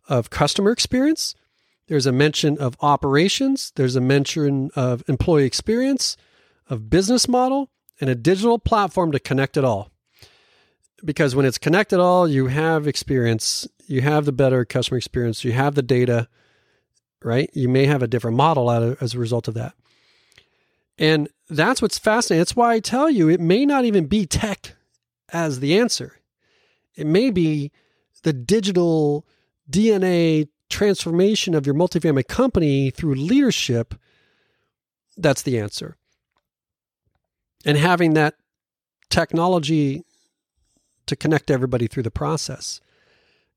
of 0.09 0.29
customer 0.29 0.71
experience. 0.71 1.35
There's 1.87 2.05
a 2.05 2.11
mention 2.11 2.57
of 2.57 2.75
operations. 2.81 3.71
There's 3.77 3.95
a 3.95 4.01
mention 4.01 4.71
of 4.75 5.03
employee 5.07 5.45
experience, 5.45 6.17
of 6.69 6.89
business 6.89 7.29
model, 7.29 7.71
and 8.01 8.09
a 8.09 8.15
digital 8.15 8.59
platform 8.59 9.13
to 9.13 9.19
connect 9.19 9.55
it 9.55 9.63
all. 9.63 9.92
Because 11.05 11.35
when 11.35 11.45
it's 11.45 11.57
connected 11.57 11.99
all, 11.99 12.27
you 12.27 12.47
have 12.47 12.87
experience, 12.87 13.67
you 13.87 14.01
have 14.01 14.25
the 14.25 14.31
better 14.31 14.63
customer 14.63 14.97
experience, 14.97 15.43
you 15.43 15.51
have 15.51 15.75
the 15.75 15.81
data, 15.81 16.29
right? 17.21 17.49
You 17.53 17.67
may 17.67 17.85
have 17.85 18.01
a 18.01 18.07
different 18.07 18.37
model 18.37 18.71
as 18.71 19.13
a 19.13 19.19
result 19.19 19.47
of 19.47 19.53
that. 19.55 19.73
And 20.97 21.27
that's 21.49 21.81
what's 21.81 21.97
fascinating. 21.97 22.39
That's 22.39 22.55
why 22.55 22.73
I 22.73 22.79
tell 22.79 23.09
you 23.09 23.27
it 23.27 23.41
may 23.41 23.65
not 23.65 23.83
even 23.83 24.05
be 24.05 24.25
tech 24.25 24.75
as 25.33 25.59
the 25.59 25.77
answer. 25.77 26.19
It 26.95 27.07
may 27.07 27.31
be 27.31 27.71
the 28.21 28.33
digital 28.33 29.25
DNA 29.69 30.47
transformation 30.69 31.53
of 31.53 31.65
your 31.65 31.75
multifamily 31.75 32.27
company 32.27 32.91
through 32.91 33.15
leadership. 33.15 33.95
That's 35.17 35.41
the 35.41 35.59
answer. 35.59 35.97
And 37.65 37.77
having 37.77 38.13
that 38.13 38.35
technology 39.09 40.05
to 41.05 41.15
connect 41.15 41.51
everybody 41.51 41.87
through 41.87 42.03
the 42.03 42.11
process. 42.11 42.81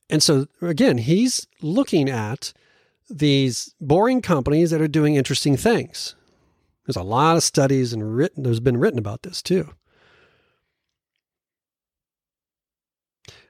And 0.09 0.23
so, 0.23 0.47
again, 0.63 0.99
he's 0.99 1.47
looking 1.61 2.09
at 2.09 2.53
these 3.09 3.75
boring 3.81 4.23
companies 4.23 4.71
that 4.71 4.81
are 4.81 4.89
doing 4.89 5.15
interesting 5.15 5.57
things. 5.57 6.15
There's 6.87 6.97
a 6.97 7.03
lot 7.03 7.37
of 7.37 7.43
studies 7.43 7.93
and 7.93 8.17
written, 8.17 8.45
there's 8.45 8.61
been 8.61 8.77
written 8.77 8.99
about 8.99 9.23
this 9.23 9.43
too. 9.43 9.71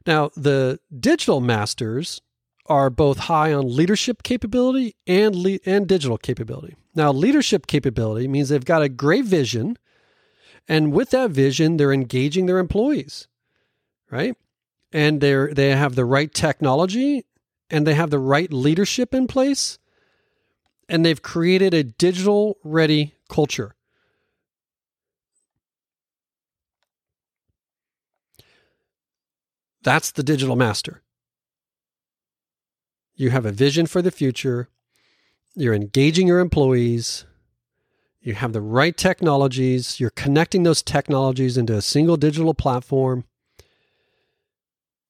Now, 0.07 0.31
the 0.37 0.79
digital 0.99 1.41
masters 1.41 2.21
are 2.67 2.91
both 2.91 3.19
high 3.19 3.53
on 3.53 3.75
leadership 3.75 4.23
capability 4.23 4.97
and 5.07 5.35
le- 5.35 5.59
and 5.67 5.87
digital 5.87 6.19
capability. 6.19 6.77
Now, 6.95 7.13
leadership 7.13 7.67
capability 7.67 8.29
means 8.29 8.49
they've 8.49 8.65
got 8.65 8.83
a 8.83 8.89
great 8.89 9.25
vision, 9.25 9.77
and 10.69 10.93
with 10.93 11.11
that 11.11 11.31
vision, 11.31 11.77
they're 11.77 11.93
engaging 11.93 12.47
their 12.47 12.59
employees, 12.59 13.29
right? 14.11 14.37
And 14.93 15.21
they're 15.21 15.53
they 15.53 15.71
have 15.71 15.95
the 15.95 16.05
right 16.05 16.33
technology 16.33 17.25
and 17.71 17.87
they 17.87 17.95
have 17.95 18.11
the 18.11 18.19
right 18.19 18.53
leadership 18.53 19.13
in 19.13 19.27
place, 19.27 19.79
and 20.89 21.05
they've 21.05 21.23
created 21.23 21.75
a 21.75 21.83
digital 21.83 22.59
ready 22.63 23.15
culture. 23.29 23.75
That's 29.83 30.11
the 30.11 30.23
digital 30.23 30.57
master. 30.57 31.03
You 33.15 33.31
have 33.31 33.47
a 33.47 33.53
vision 33.53 33.87
for 33.87 34.03
the 34.03 34.11
future. 34.11 34.69
You're 35.55 35.75
engaging 35.75 36.27
your 36.29 36.41
employees. 36.41 37.25
You 38.21 38.35
have 38.35 38.53
the 38.53 38.61
right 38.61 38.97
technologies. 38.97 39.99
You're 40.01 40.11
connecting 40.11 40.65
those 40.65 40.83
technologies 40.83 41.57
into 41.57 41.75
a 41.75 41.83
single 41.83 42.17
digital 42.17 42.53
platform. 42.53 43.25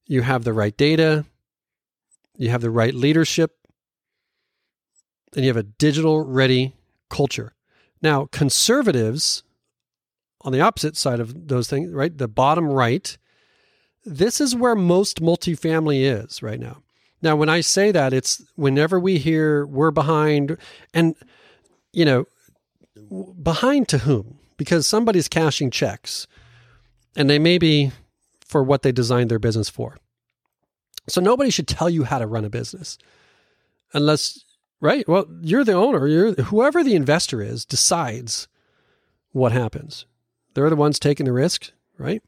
You 0.07 0.23
have 0.23 0.45
the 0.45 0.53
right 0.53 0.77
data. 0.77 1.25
You 2.37 2.51
have 2.51 2.61
the 2.61 2.71
right 2.71 2.95
leadership. 2.95 3.57
And 5.35 5.45
you 5.45 5.51
have 5.51 5.57
a 5.57 5.63
digital 5.63 6.25
ready 6.25 6.75
culture. 7.11 7.55
Now, 8.03 8.27
conservatives 8.27 9.43
on 10.43 10.53
the 10.53 10.61
opposite 10.61 10.97
side 10.97 11.19
of 11.19 11.49
those 11.49 11.69
things, 11.69 11.93
right? 11.93 12.17
The 12.17 12.29
bottom 12.29 12.71
right, 12.71 13.17
this 14.05 14.41
is 14.41 14.55
where 14.55 14.77
most 14.77 15.21
multifamily 15.21 16.03
is 16.03 16.43
right 16.43 16.61
now. 16.61 16.83
Now, 17.23 17.35
when 17.35 17.49
I 17.49 17.61
say 17.61 17.91
that, 17.91 18.13
it's 18.13 18.43
whenever 18.55 19.01
we 19.01 19.19
hear 19.19 19.67
we're 19.67 19.91
behind, 19.91 20.57
and, 20.95 21.17
you 21.93 22.05
know, 22.05 22.27
behind 23.43 23.89
to 23.89 23.99
whom? 23.99 24.39
Because 24.57 24.87
somebody's 24.87 25.29
cashing 25.29 25.71
checks 25.71 26.27
and 27.17 27.29
they 27.29 27.39
may 27.39 27.59
be 27.59 27.93
for 28.47 28.63
what 28.63 28.83
they 28.83 28.93
designed 28.93 29.31
their 29.31 29.39
business 29.39 29.69
for. 29.69 29.97
So 31.09 31.21
nobody 31.21 31.51
should 31.51 31.69
tell 31.69 31.91
you 31.91 32.05
how 32.05 32.19
to 32.19 32.27
run 32.27 32.45
a 32.45 32.51
business 32.51 32.99
unless 33.93 34.45
Right. 34.81 35.09
Well, 35.09 35.27
you're 35.41 35.65
the 35.65 35.73
owner. 35.73 36.07
You're 36.07 36.35
whoever 36.35 36.85
the 36.85 36.95
investor 36.95 37.41
is 37.41 37.65
decides 37.65 38.47
what 39.33 39.53
happens. 39.53 40.05
They're 40.55 40.71
the 40.71 40.77
ones 40.77 40.99
taking 40.99 41.27
the 41.27 41.33
risk, 41.33 41.71
right? 41.99 42.23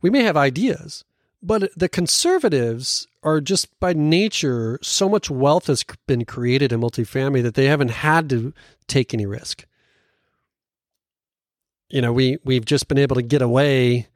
We 0.00 0.10
may 0.10 0.22
have 0.24 0.36
ideas, 0.36 1.04
but 1.42 1.70
the 1.76 1.88
conservatives 1.88 3.06
are 3.22 3.40
just 3.40 3.78
by 3.80 3.92
nature 3.92 4.78
so 4.82 5.08
much 5.08 5.30
wealth 5.30 5.66
has 5.68 5.84
been 6.06 6.24
created 6.24 6.72
in 6.72 6.80
multifamily 6.80 7.42
that 7.42 7.54
they 7.54 7.66
haven't 7.66 7.90
had 7.90 8.28
to 8.30 8.52
take 8.88 9.14
any 9.14 9.26
risk. 9.26 9.64
You 11.88 12.02
know, 12.02 12.12
we 12.12 12.38
we've 12.44 12.64
just 12.64 12.88
been 12.88 12.98
able 12.98 13.16
to 13.16 13.22
get 13.22 13.42
away 13.42 14.08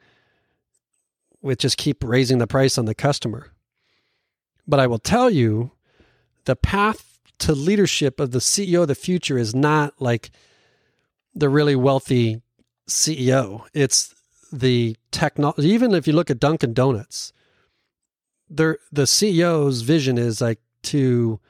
with 1.43 1.59
just 1.59 1.77
keep 1.77 2.05
raising 2.05 2.39
the 2.39 2.47
price 2.47 2.77
on 2.79 2.85
the 2.85 2.95
customer. 2.95 3.53
But 4.67 4.81
I 4.81 4.87
will 4.87 4.99
tell 4.99 5.31
you 5.31 5.73
the 6.45 6.57
path 6.57 7.19
to 7.39 7.55
leadership 7.55 8.21
of 8.21 8.31
the 8.33 8.39
CEO 8.39 8.83
of 8.83 8.89
the 8.89 8.95
future 8.95 9.39
is 9.39 9.55
not 9.55 9.95
like 10.01 10.31
the 11.35 11.49
really 11.49 11.77
wealthy 11.77 12.43
CEO. 12.89 13.65
It's 13.73 14.15
the 14.53 14.97
technology. 15.11 15.69
Even 15.69 15.95
if 15.95 16.07
you 16.07 16.13
look 16.13 16.31
at 16.31 16.41
Dunkin' 16.41 16.75
Donuts, 16.75 17.33
the 18.49 18.79
CEO's 18.93 19.83
vision 19.83 20.19
is 20.19 20.41
like 20.41 20.61
to 20.83 21.41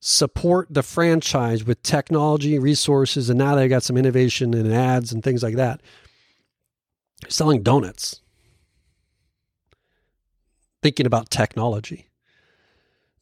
support 0.00 0.68
the 0.70 0.82
franchise 0.82 1.64
with 1.64 1.82
technology 1.82 2.58
resources, 2.58 3.28
and 3.28 3.38
now 3.38 3.54
they've 3.54 3.68
got 3.68 3.82
some 3.82 3.96
innovation 3.96 4.54
in 4.54 4.72
ads 4.72 5.12
and 5.12 5.22
things 5.22 5.42
like 5.42 5.56
that. 5.56 5.82
Selling 7.28 7.62
donuts, 7.62 8.22
thinking 10.82 11.06
about 11.06 11.30
technology. 11.30 12.08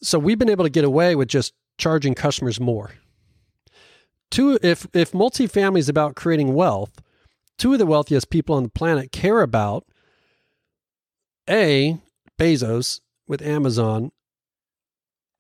So 0.03 0.19
we've 0.19 0.39
been 0.39 0.51
able 0.51 0.65
to 0.65 0.71
get 0.71 0.85
away 0.85 1.15
with 1.15 1.29
just 1.29 1.55
charging 1.79 2.15
customers 2.15 2.61
more. 2.61 2.93
Two, 4.31 4.59
if 4.63 4.87
if 4.93 5.13
multifamily 5.13 5.79
is 5.79 5.89
about 5.89 6.17
creating 6.17 6.55
wealth, 6.55 7.01
two 7.59 7.73
of 7.73 7.79
the 7.79 7.87
wealthiest 7.87 8.31
people 8.31 8.57
on 8.57 8.65
the 8.65 8.69
planet 8.69 9.13
care 9.13 9.41
about 9.41 9.87
a 11.49 11.99
Bezos 12.39 13.01
with 13.27 13.41
Amazon 13.41 14.13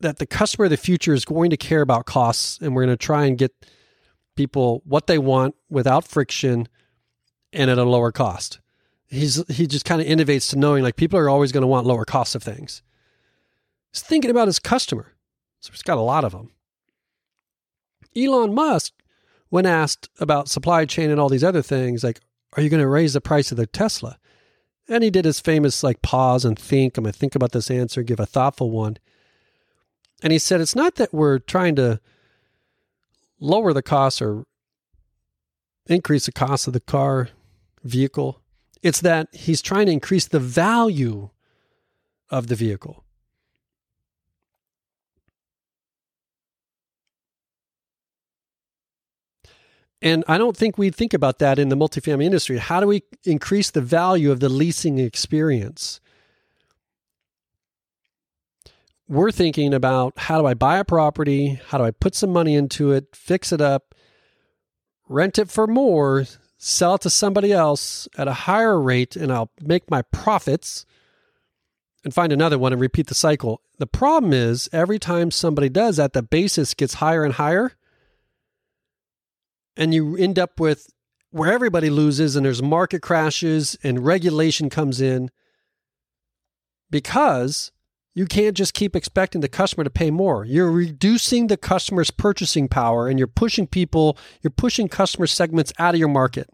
that 0.00 0.18
the 0.18 0.26
customer 0.26 0.66
of 0.66 0.70
the 0.70 0.76
future 0.76 1.14
is 1.14 1.25
going 1.25 1.50
to 1.50 1.56
care 1.56 1.80
about 1.80 2.06
costs, 2.06 2.58
and 2.61 2.75
we're 2.75 2.85
going 2.85 2.96
to 2.96 3.04
try 3.04 3.25
and 3.25 3.38
get 3.38 3.52
people 4.37 4.82
what 4.85 5.06
they 5.06 5.18
want 5.18 5.54
without 5.70 6.06
friction 6.06 6.68
and 7.52 7.70
at 7.70 7.78
a 7.78 7.85
lower 7.85 8.12
cost. 8.12 8.61
He's 9.08 9.44
he 9.48 9.66
just 9.66 9.84
kind 9.84 10.00
of 10.00 10.06
innovates 10.06 10.50
to 10.50 10.58
knowing 10.58 10.82
like 10.82 10.96
people 10.96 11.18
are 11.18 11.28
always 11.28 11.52
going 11.52 11.62
to 11.62 11.68
want 11.68 11.86
lower 11.86 12.04
costs 12.04 12.34
of 12.34 12.42
things. 12.42 12.82
He's 13.92 14.02
thinking 14.02 14.30
about 14.30 14.48
his 14.48 14.58
customer. 14.58 15.14
So 15.60 15.72
he's 15.72 15.82
got 15.82 15.98
a 15.98 16.02
lot 16.02 16.25
of 16.25 16.32
them. 16.32 16.50
Elon 18.16 18.54
Musk, 18.54 18.92
when 19.48 19.66
asked 19.66 20.08
about 20.18 20.48
supply 20.48 20.84
chain 20.84 21.10
and 21.10 21.20
all 21.20 21.28
these 21.28 21.44
other 21.44 21.62
things, 21.62 22.02
like, 22.02 22.20
are 22.56 22.62
you 22.62 22.68
going 22.68 22.82
to 22.82 22.88
raise 22.88 23.12
the 23.12 23.20
price 23.20 23.50
of 23.50 23.56
the 23.56 23.66
Tesla? 23.66 24.18
And 24.88 25.02
he 25.02 25.10
did 25.10 25.25
his 25.25 25.40
famous 25.40 25.82
like 25.82 26.02
pause 26.02 26.44
and 26.44 26.58
think. 26.58 26.96
I'm 26.96 27.04
going 27.04 27.12
to 27.12 27.18
think 27.18 27.34
about 27.34 27.52
this 27.52 27.70
answer, 27.70 28.02
give 28.02 28.20
a 28.20 28.26
thoughtful 28.26 28.70
one. 28.70 28.96
And 30.22 30.32
he 30.32 30.38
said, 30.38 30.60
it's 30.60 30.76
not 30.76 30.94
that 30.96 31.12
we're 31.12 31.38
trying 31.38 31.76
to 31.76 32.00
lower 33.38 33.72
the 33.72 33.82
cost 33.82 34.22
or 34.22 34.44
increase 35.86 36.26
the 36.26 36.32
cost 36.32 36.66
of 36.66 36.72
the 36.72 36.80
car 36.80 37.28
vehicle. 37.84 38.40
It's 38.87 39.00
that 39.00 39.35
he's 39.35 39.61
trying 39.62 39.87
to 39.87 39.93
increase 39.93 40.28
the 40.28 40.38
value 40.38 41.31
of 42.31 42.47
the 42.47 42.55
vehicle. 42.55 43.02
And 50.00 50.23
I 50.28 50.38
don't 50.38 50.57
think 50.57 50.78
we 50.78 50.90
think 50.90 51.12
about 51.12 51.40
that 51.40 51.59
in 51.59 51.69
the 51.69 51.75
multifamily 51.75 52.26
industry. 52.26 52.59
How 52.59 52.78
do 52.78 52.87
we 52.87 53.02
increase 53.25 53.73
the 53.73 53.81
value 53.81 54.31
of 54.31 54.38
the 54.38 54.49
leasing 54.49 55.00
experience? 55.00 56.00
We're 59.09 59.33
thinking 59.33 59.75
about 59.75 60.16
how 60.16 60.40
do 60.40 60.47
I 60.47 60.55
buy 60.55 60.78
a 60.78 60.85
property? 60.85 61.61
How 61.71 61.78
do 61.78 61.83
I 61.83 61.90
put 61.90 62.14
some 62.14 62.33
money 62.33 62.55
into 62.55 62.93
it, 62.93 63.16
fix 63.16 63.50
it 63.50 63.61
up, 63.61 63.97
rent 65.09 65.40
it 65.40 65.50
for 65.50 65.66
more, 65.66 66.25
sell 66.58 66.94
it 66.94 67.02
to 67.02 67.10
somebody 67.10 67.52
else 67.52 68.08
at 68.16 68.28
a 68.28 68.32
higher 68.32 68.80
rate, 68.80 69.16
and 69.16 69.32
I'll 69.32 69.50
make 69.60 69.90
my 69.90 70.02
profits 70.02 70.86
and 72.04 72.14
find 72.14 72.32
another 72.32 72.58
one 72.58 72.72
and 72.72 72.80
repeat 72.80 73.08
the 73.08 73.14
cycle. 73.14 73.60
The 73.78 73.86
problem 73.86 74.32
is 74.32 74.68
every 74.72 74.98
time 74.98 75.30
somebody 75.30 75.68
does 75.68 75.96
that, 75.96 76.12
the 76.12 76.22
basis 76.22 76.72
gets 76.72 76.94
higher 76.94 77.25
and 77.25 77.34
higher 77.34 77.72
and 79.76 79.92
you 79.92 80.16
end 80.16 80.38
up 80.38 80.58
with 80.58 80.92
where 81.30 81.52
everybody 81.52 81.90
loses 81.90 82.34
and 82.34 82.46
there's 82.46 82.62
market 82.62 83.02
crashes 83.02 83.76
and 83.82 84.04
regulation 84.04 84.70
comes 84.70 85.00
in 85.00 85.30
because 86.90 87.72
you 88.16 88.25
can't 88.25 88.56
just 88.56 88.73
keep 88.73 88.96
expecting 88.96 89.42
the 89.42 89.49
customer 89.49 89.85
to 89.85 89.90
pay 89.90 90.11
more. 90.11 90.42
You're 90.42 90.70
reducing 90.70 91.49
the 91.49 91.58
customer's 91.58 92.11
purchasing 92.11 92.66
power 92.66 93.08
and 93.08 93.18
you're 93.18 93.28
pushing 93.28 93.66
people, 93.66 94.16
you're 94.40 94.50
pushing 94.50 94.88
customer 94.88 95.26
segments 95.26 95.70
out 95.78 95.94
of 95.94 95.99
your 95.99 96.08
market. 96.08 96.49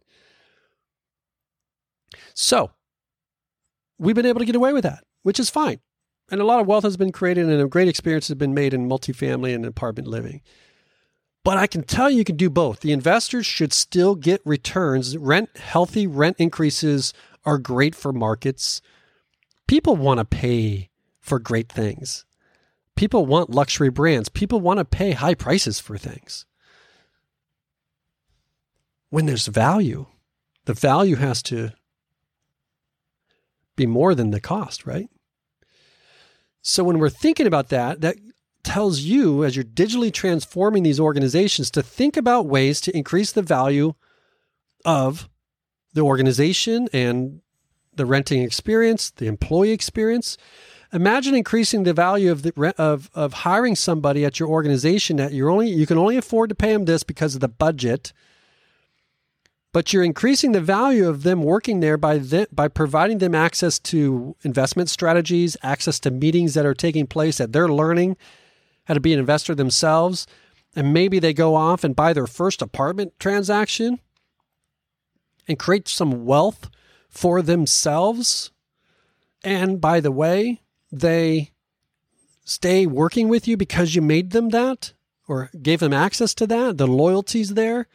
So, 2.35 2.73
we've 3.97 4.17
been 4.17 4.27
able 4.27 4.41
to 4.41 4.45
get 4.45 4.57
away 4.57 4.73
with 4.73 4.83
that, 4.83 5.05
which 5.23 5.39
is 5.39 5.51
fine. 5.51 5.79
And 6.33 6.41
a 6.41 6.45
lot 6.45 6.59
of 6.59 6.67
wealth 6.67 6.83
has 6.83 6.97
been 6.97 7.13
created 7.13 7.49
and 7.49 7.63
a 7.63 7.69
great 7.69 7.87
experience 7.87 8.27
has 8.27 8.37
been 8.37 8.55
made 8.55 8.75
in 8.75 8.89
multifamily 8.89 9.55
and 9.55 9.65
apartment 9.65 10.09
living. 10.09 10.43
But 11.45 11.59
I 11.59 11.69
can 11.69 11.85
tell 11.85 12.11
you, 12.11 12.19
you 12.19 12.25
can 12.25 12.37
do 12.37 12.51
both. 12.51 12.81
The 12.81 12.91
investors 12.91 13.47
should 13.47 13.73
still 13.73 14.17
get 14.17 14.43
returns. 14.45 15.17
Rent, 15.17 15.57
healthy 15.59 16.09
rent 16.09 16.39
increases 16.41 17.15
are 17.45 17.59
great 17.59 17.95
for 17.95 18.13
markets. 18.13 18.81
People 19.69 19.95
want 19.95 20.19
to 20.19 20.25
pay 20.25 20.89
for 21.23 21.39
great 21.39 21.71
things. 21.71 22.27
People 22.97 23.25
want 23.25 23.49
luxury 23.49 23.89
brands. 23.89 24.29
People 24.29 24.61
want 24.61 24.79
to 24.79 24.85
pay 24.85 25.13
high 25.13 25.35
prices 25.35 25.81
for 25.81 25.97
things. 25.97 26.45
When 29.09 29.25
there's 29.27 29.47
value, 29.47 30.07
the 30.67 30.75
value 30.75 31.17
has 31.17 31.43
to 31.45 31.73
be 33.77 33.87
more 33.87 34.15
than 34.15 34.31
the 34.31 34.41
cost, 34.41 34.85
right? 34.85 35.09
So 36.61 36.85
when 36.85 36.99
we're 36.99 37.09
thinking 37.09 37.47
about 37.47 37.69
that, 37.71 38.01
that 38.03 38.17
tells 38.63 39.01
you 39.01 39.45
as 39.45 39.57
you're 39.57 39.65
digitally 39.65 40.13
transforming 40.13 40.83
these 40.83 41.01
organizations 41.01 41.71
to 41.73 41.83
think 41.83 42.17
about 42.17 42.47
ways 42.47 42.81
to 42.83 42.97
increase 42.97 43.33
the 43.33 43.43
value 43.43 43.95
of 44.85 45.29
the 45.95 46.03
organization 46.03 46.89
and 46.93 47.41
the 47.95 48.07
renting 48.07 48.43
experience, 48.43 49.11
the 49.11 49.27
employee 49.27 49.73
experience. 49.73 50.37
Imagine 50.93 51.35
increasing 51.35 51.85
the 51.85 51.95
value 51.95 52.31
of 52.31 52.43
the 52.43 52.75
of 52.77 53.11
of 53.15 53.33
hiring 53.33 53.75
somebody 53.75 54.25
at 54.25 54.39
your 54.39 54.49
organization 54.49 55.17
that 55.17 55.33
you're 55.33 55.49
only 55.49 55.71
you 55.71 55.87
can 55.87 55.99
only 55.99 56.17
afford 56.17 56.51
to 56.51 56.55
pay 56.55 56.73
them 56.73 56.85
this 56.85 57.03
because 57.03 57.35
of 57.35 57.41
the 57.41 57.49
budget. 57.49 58.13
But 59.73 59.93
you're 59.93 60.05
increasing 60.05 60.53
the 60.53 60.61
value 60.61 61.09
of 61.09 61.23
them 61.23 61.43
working 61.43 61.81
there 61.81 61.97
by 61.97 62.19
the, 62.19 62.47
by 62.53 62.69
providing 62.69 63.19
them 63.19 63.35
access 63.35 63.79
to 63.79 64.37
investment 64.43 64.91
strategies, 64.91 65.57
access 65.63 65.99
to 66.01 66.11
meetings 66.11 66.53
that 66.53 66.67
are 66.67 66.75
taking 66.75 67.07
place 67.07 67.39
that 67.39 67.55
they're 67.55 67.71
learning 67.71 68.19
how 68.85 68.95
to 68.95 69.01
be 69.01 69.15
an 69.15 69.19
investor 69.19 69.55
themselves, 69.55 70.27
and 70.77 70.93
maybe 70.93 71.19
they 71.19 71.33
go 71.33 71.55
off 71.55 71.85
and 71.85 71.97
buy 71.97 72.13
their 72.13 72.27
first 72.27 72.61
apartment 72.61 73.19
transaction 73.19 73.99
and 75.49 75.59
create 75.59 75.89
some 75.89 76.27
wealth 76.27 76.69
for 77.09 77.43
themselves. 77.43 78.51
And 79.43 79.81
by 79.81 80.01
the 80.01 80.13
way, 80.13 80.61
they 80.93 81.51
stay 82.45 82.87
working 82.87 83.29
with 83.29 83.49
you 83.49 83.57
because 83.57 83.95
you 83.95 84.03
made 84.03 84.31
them 84.31 84.51
that 84.51 84.93
or 85.27 85.51
gave 85.63 85.81
them 85.81 85.93
access 85.93 86.35
to 86.35 86.47
that. 86.47 86.77
The 86.77 86.87
loyalty's 86.87 87.55
there. 87.55 87.89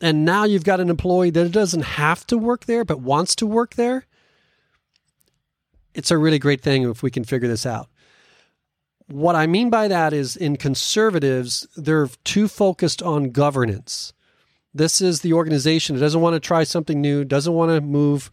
And 0.00 0.24
now 0.24 0.44
you've 0.44 0.64
got 0.64 0.80
an 0.80 0.90
employee 0.90 1.30
that 1.30 1.52
doesn't 1.52 1.82
have 1.82 2.26
to 2.26 2.36
work 2.36 2.66
there 2.66 2.84
but 2.84 3.00
wants 3.00 3.34
to 3.36 3.46
work 3.46 3.74
there. 3.74 4.06
It's 5.94 6.10
a 6.10 6.18
really 6.18 6.38
great 6.38 6.60
thing 6.60 6.82
if 6.82 7.02
we 7.02 7.10
can 7.10 7.24
figure 7.24 7.48
this 7.48 7.64
out. 7.64 7.88
What 9.06 9.36
I 9.36 9.46
mean 9.46 9.70
by 9.70 9.88
that 9.88 10.12
is 10.12 10.36
in 10.36 10.56
conservatives, 10.56 11.66
they're 11.76 12.08
too 12.24 12.48
focused 12.48 13.02
on 13.02 13.30
governance. 13.30 14.12
This 14.74 15.00
is 15.00 15.20
the 15.20 15.34
organization 15.34 15.94
that 15.94 16.00
doesn't 16.00 16.20
want 16.20 16.34
to 16.34 16.40
try 16.40 16.64
something 16.64 17.00
new, 17.00 17.24
doesn't 17.24 17.52
want 17.52 17.70
to 17.70 17.80
move, 17.80 18.30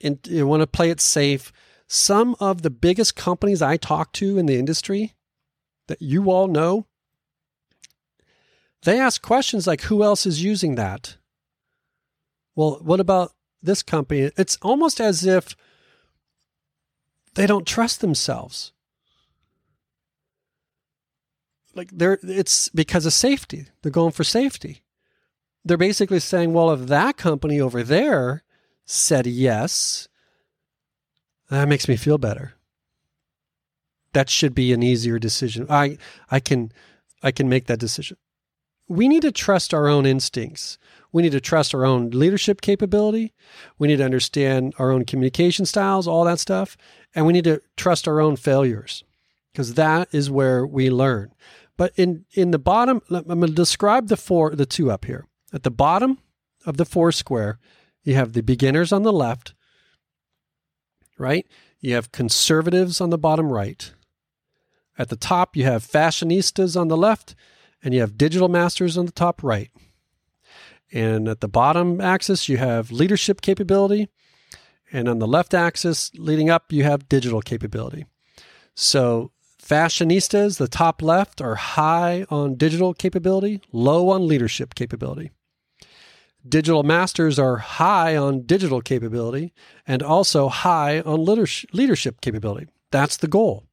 and 0.00 0.18
want 0.28 0.62
to 0.62 0.66
play 0.66 0.90
it 0.90 1.00
safe. 1.00 1.52
Some 1.92 2.36
of 2.38 2.62
the 2.62 2.70
biggest 2.70 3.16
companies 3.16 3.60
I 3.60 3.76
talk 3.76 4.12
to 4.14 4.38
in 4.38 4.46
the 4.46 4.58
industry 4.58 5.14
that 5.88 6.00
you 6.00 6.30
all 6.30 6.46
know, 6.46 6.86
they 8.82 8.98
ask 8.98 9.20
questions 9.20 9.66
like, 9.66 9.82
who 9.82 10.02
else 10.02 10.24
is 10.24 10.42
using 10.42 10.76
that? 10.76 11.16
Well, 12.54 12.78
what 12.82 13.00
about 13.00 13.32
this 13.60 13.82
company? 13.82 14.30
It's 14.36 14.56
almost 14.62 15.00
as 15.00 15.24
if 15.26 15.56
they 17.34 17.46
don't 17.46 17.66
trust 17.66 18.00
themselves 18.00 18.72
like 21.74 21.90
they're 21.92 22.18
it's 22.22 22.68
because 22.68 23.06
of 23.06 23.12
safety. 23.12 23.66
They're 23.82 23.92
going 23.92 24.12
for 24.12 24.24
safety. 24.24 24.82
They're 25.64 25.76
basically 25.76 26.20
saying, 26.20 26.52
well, 26.52 26.70
if 26.70 26.86
that 26.86 27.16
company 27.16 27.60
over 27.60 27.82
there 27.82 28.42
said 28.84 29.26
yes, 29.26 30.08
that 31.50 31.68
makes 31.68 31.88
me 31.88 31.96
feel 31.96 32.18
better. 32.18 32.54
That 34.12 34.30
should 34.30 34.54
be 34.54 34.72
an 34.72 34.82
easier 34.82 35.18
decision. 35.18 35.66
I 35.68 35.98
I 36.30 36.40
can 36.40 36.72
I 37.22 37.30
can 37.30 37.48
make 37.48 37.66
that 37.66 37.78
decision. 37.78 38.16
We 38.88 39.06
need 39.06 39.22
to 39.22 39.30
trust 39.30 39.72
our 39.72 39.86
own 39.86 40.04
instincts. 40.04 40.78
We 41.12 41.22
need 41.22 41.32
to 41.32 41.40
trust 41.40 41.74
our 41.74 41.84
own 41.84 42.10
leadership 42.10 42.60
capability. 42.60 43.32
We 43.78 43.88
need 43.88 43.98
to 43.98 44.04
understand 44.04 44.74
our 44.78 44.90
own 44.90 45.04
communication 45.04 45.64
styles, 45.64 46.08
all 46.08 46.24
that 46.24 46.40
stuff. 46.40 46.76
And 47.14 47.26
we 47.26 47.32
need 47.32 47.44
to 47.44 47.60
trust 47.76 48.08
our 48.08 48.20
own 48.20 48.36
failures 48.36 49.04
because 49.52 49.74
that 49.74 50.08
is 50.12 50.30
where 50.30 50.66
we 50.66 50.90
learn. 50.90 51.32
But 51.76 51.92
in 51.96 52.24
in 52.32 52.50
the 52.50 52.58
bottom, 52.58 53.00
I'm 53.10 53.24
going 53.24 53.40
to 53.42 53.52
describe 53.52 54.08
the 54.08 54.16
four, 54.16 54.54
the 54.54 54.66
two 54.66 54.90
up 54.90 55.04
here. 55.04 55.26
At 55.52 55.62
the 55.62 55.70
bottom 55.70 56.18
of 56.66 56.76
the 56.76 56.84
four 56.84 57.10
square, 57.10 57.58
you 58.02 58.14
have 58.14 58.32
the 58.32 58.42
beginners 58.42 58.92
on 58.92 59.02
the 59.02 59.12
left, 59.12 59.54
right? 61.20 61.46
You 61.80 61.94
have 61.94 62.12
conservatives 62.12 63.00
on 63.00 63.10
the 63.10 63.18
bottom 63.18 63.50
right. 63.50 63.92
At 64.98 65.08
the 65.08 65.16
top, 65.16 65.56
you 65.56 65.64
have 65.64 65.86
fashionistas 65.86 66.78
on 66.78 66.88
the 66.88 66.96
left, 66.96 67.34
and 67.82 67.94
you 67.94 68.00
have 68.00 68.18
digital 68.18 68.48
masters 68.48 68.98
on 68.98 69.06
the 69.06 69.12
top 69.12 69.42
right. 69.42 69.70
And 70.92 71.28
at 71.28 71.40
the 71.40 71.48
bottom 71.48 72.00
axis, 72.00 72.48
you 72.48 72.56
have 72.56 72.90
leadership 72.90 73.40
capability. 73.40 74.08
And 74.92 75.08
on 75.08 75.20
the 75.20 75.28
left 75.28 75.54
axis, 75.54 76.10
leading 76.16 76.50
up, 76.50 76.72
you 76.72 76.82
have 76.82 77.08
digital 77.08 77.40
capability. 77.40 78.06
So 78.74 79.30
Fashionistas, 79.62 80.58
the 80.58 80.66
top 80.66 81.00
left, 81.00 81.40
are 81.40 81.54
high 81.54 82.26
on 82.28 82.56
digital 82.56 82.92
capability, 82.92 83.60
low 83.72 84.08
on 84.08 84.26
leadership 84.26 84.74
capability. 84.74 85.30
Digital 86.48 86.82
masters 86.82 87.38
are 87.38 87.58
high 87.58 88.16
on 88.16 88.42
digital 88.42 88.80
capability 88.80 89.52
and 89.86 90.02
also 90.02 90.48
high 90.48 91.00
on 91.00 91.24
leadership 91.24 92.20
capability. 92.20 92.66
That's 92.90 93.16
the 93.16 93.28
goal. 93.28 93.64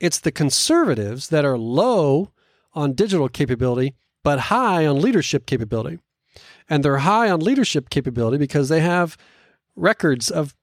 It's 0.00 0.20
the 0.20 0.32
conservatives 0.32 1.28
that 1.28 1.44
are 1.44 1.58
low 1.58 2.30
on 2.72 2.94
digital 2.94 3.28
capability 3.28 3.94
but 4.22 4.40
high 4.40 4.84
on 4.84 5.00
leadership 5.00 5.46
capability. 5.46 6.00
And 6.68 6.84
they're 6.84 6.98
high 6.98 7.30
on 7.30 7.40
leadership 7.40 7.90
capability 7.90 8.38
because 8.38 8.68
they 8.68 8.80
have 8.80 9.16
records 9.76 10.30
of 10.30 10.54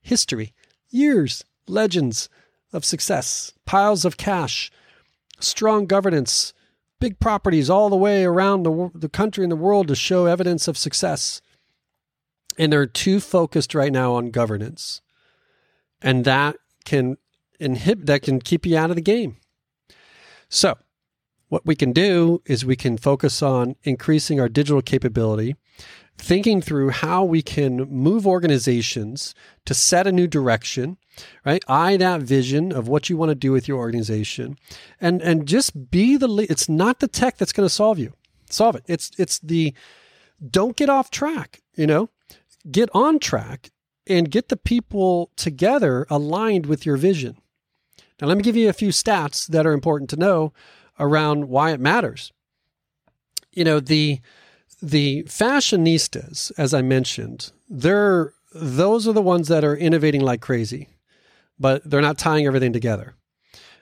history, 0.00 0.54
years, 0.88 1.44
legends 1.66 2.28
of 2.72 2.84
success, 2.84 3.52
piles 3.66 4.04
of 4.04 4.16
cash, 4.16 4.70
strong 5.40 5.86
governance, 5.86 6.54
big 7.00 7.18
properties 7.18 7.68
all 7.68 7.90
the 7.90 7.96
way 7.96 8.24
around 8.24 8.62
the, 8.62 8.90
the 8.94 9.08
country 9.08 9.44
and 9.44 9.52
the 9.52 9.56
world 9.56 9.88
to 9.88 9.94
show 9.94 10.26
evidence 10.26 10.68
of 10.68 10.78
success. 10.78 11.40
And 12.56 12.72
they're 12.72 12.86
too 12.86 13.20
focused 13.20 13.74
right 13.74 13.92
now 13.92 14.14
on 14.14 14.30
governance. 14.30 15.00
And 16.00 16.24
that 16.24 16.56
can 16.84 17.16
inhibit, 17.58 18.06
that 18.06 18.22
can 18.22 18.40
keep 18.40 18.66
you 18.66 18.76
out 18.76 18.90
of 18.90 18.96
the 18.96 19.02
game. 19.02 19.36
So, 20.48 20.76
what 21.48 21.66
we 21.66 21.74
can 21.74 21.92
do 21.92 22.42
is 22.46 22.64
we 22.64 22.76
can 22.76 22.96
focus 22.96 23.42
on 23.42 23.76
increasing 23.84 24.40
our 24.40 24.48
digital 24.48 24.82
capability, 24.82 25.56
thinking 26.16 26.60
through 26.60 26.90
how 26.90 27.24
we 27.24 27.42
can 27.42 27.76
move 27.90 28.26
organizations 28.26 29.34
to 29.64 29.74
set 29.74 30.06
a 30.06 30.12
new 30.12 30.26
direction, 30.26 30.96
right? 31.44 31.64
Eye 31.68 31.96
that 31.96 32.22
vision 32.22 32.72
of 32.72 32.88
what 32.88 33.10
you 33.10 33.16
want 33.16 33.30
to 33.30 33.34
do 33.34 33.52
with 33.52 33.68
your 33.68 33.78
organization 33.78 34.56
and 35.00 35.20
and 35.22 35.46
just 35.46 35.90
be 35.90 36.16
the 36.16 36.46
it's 36.48 36.68
not 36.68 37.00
the 37.00 37.08
tech 37.08 37.36
that's 37.36 37.52
going 37.52 37.66
to 37.66 37.74
solve 37.74 37.98
you. 37.98 38.12
Solve 38.48 38.76
it. 38.76 38.84
It's 38.86 39.10
it's 39.18 39.38
the 39.40 39.74
don't 40.50 40.76
get 40.76 40.88
off 40.88 41.10
track, 41.10 41.62
you 41.76 41.86
know? 41.86 42.10
Get 42.70 42.88
on 42.94 43.18
track 43.18 43.70
and 44.06 44.30
get 44.30 44.48
the 44.48 44.56
people 44.56 45.30
together 45.36 46.06
aligned 46.10 46.66
with 46.66 46.86
your 46.86 46.96
vision. 46.96 47.36
Now 48.20 48.28
let 48.28 48.36
me 48.36 48.42
give 48.42 48.56
you 48.56 48.68
a 48.68 48.74
few 48.74 48.88
stats 48.88 49.46
that 49.48 49.66
are 49.66 49.72
important 49.72 50.10
to 50.10 50.16
know 50.16 50.52
around 50.98 51.48
why 51.48 51.72
it 51.72 51.80
matters. 51.80 52.32
You 53.52 53.64
know, 53.64 53.80
the 53.80 54.20
the 54.84 55.22
fashionistas, 55.24 56.52
as 56.58 56.74
I 56.74 56.82
mentioned, 56.82 57.52
they're 57.68 58.32
those 58.54 59.08
are 59.08 59.12
the 59.12 59.22
ones 59.22 59.48
that 59.48 59.64
are 59.64 59.76
innovating 59.76 60.20
like 60.20 60.40
crazy, 60.40 60.88
but 61.58 61.82
they're 61.88 62.00
not 62.00 62.18
tying 62.18 62.46
everything 62.46 62.72
together. 62.72 63.14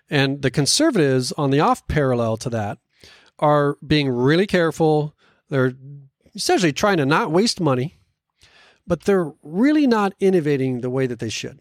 And 0.08 0.40
the 0.40 0.50
conservatives 0.50 1.32
on 1.32 1.50
the 1.50 1.60
off 1.60 1.86
parallel 1.88 2.38
to 2.38 2.50
that 2.50 2.78
are 3.38 3.76
being 3.86 4.08
really 4.08 4.46
careful. 4.46 5.14
They're 5.50 5.74
essentially 6.34 6.72
trying 6.72 6.96
to 6.98 7.06
not 7.06 7.30
waste 7.30 7.60
money, 7.60 7.98
but 8.86 9.02
they're 9.02 9.32
really 9.42 9.86
not 9.86 10.14
innovating 10.20 10.80
the 10.80 10.90
way 10.90 11.06
that 11.06 11.18
they 11.18 11.28
should. 11.28 11.60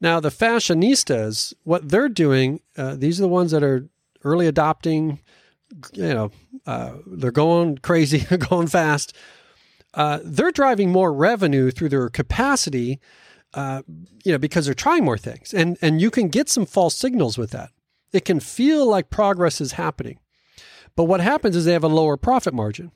Now, 0.00 0.20
the 0.20 0.30
fashionistas, 0.30 1.54
what 1.62 1.88
they're 1.88 2.08
doing, 2.08 2.60
uh, 2.76 2.96
these 2.96 3.20
are 3.20 3.22
the 3.22 3.28
ones 3.28 3.52
that 3.52 3.62
are 3.62 3.88
early 4.24 4.46
adopting, 4.46 5.20
you 5.92 6.14
know, 6.14 6.30
uh, 6.66 6.94
they're 7.06 7.30
going 7.30 7.78
crazy, 7.78 8.18
they're 8.18 8.38
going 8.50 8.66
fast. 8.66 9.14
Uh, 9.94 10.20
they're 10.24 10.50
driving 10.50 10.90
more 10.90 11.12
revenue 11.12 11.70
through 11.70 11.90
their 11.90 12.08
capacity, 12.08 12.98
uh, 13.54 13.82
you 14.24 14.32
know, 14.32 14.38
because 14.38 14.64
they're 14.64 14.74
trying 14.74 15.04
more 15.04 15.18
things. 15.18 15.52
And, 15.52 15.76
and 15.82 16.00
you 16.00 16.10
can 16.10 16.28
get 16.28 16.48
some 16.48 16.64
false 16.64 16.94
signals 16.94 17.36
with 17.36 17.50
that. 17.50 17.70
It 18.12 18.24
can 18.24 18.40
feel 18.40 18.86
like 18.86 19.10
progress 19.10 19.60
is 19.60 19.72
happening. 19.72 20.18
But 20.96 21.04
what 21.04 21.20
happens 21.20 21.56
is 21.56 21.64
they 21.64 21.72
have 21.72 21.84
a 21.84 21.88
lower 21.88 22.16
profit 22.16 22.54
margin. 22.54 22.92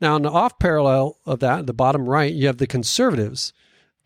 Now, 0.00 0.16
in 0.16 0.22
the 0.22 0.30
off 0.30 0.58
parallel 0.58 1.18
of 1.26 1.38
that, 1.40 1.66
the 1.66 1.72
bottom 1.72 2.08
right, 2.08 2.32
you 2.32 2.46
have 2.48 2.58
the 2.58 2.66
conservatives 2.66 3.52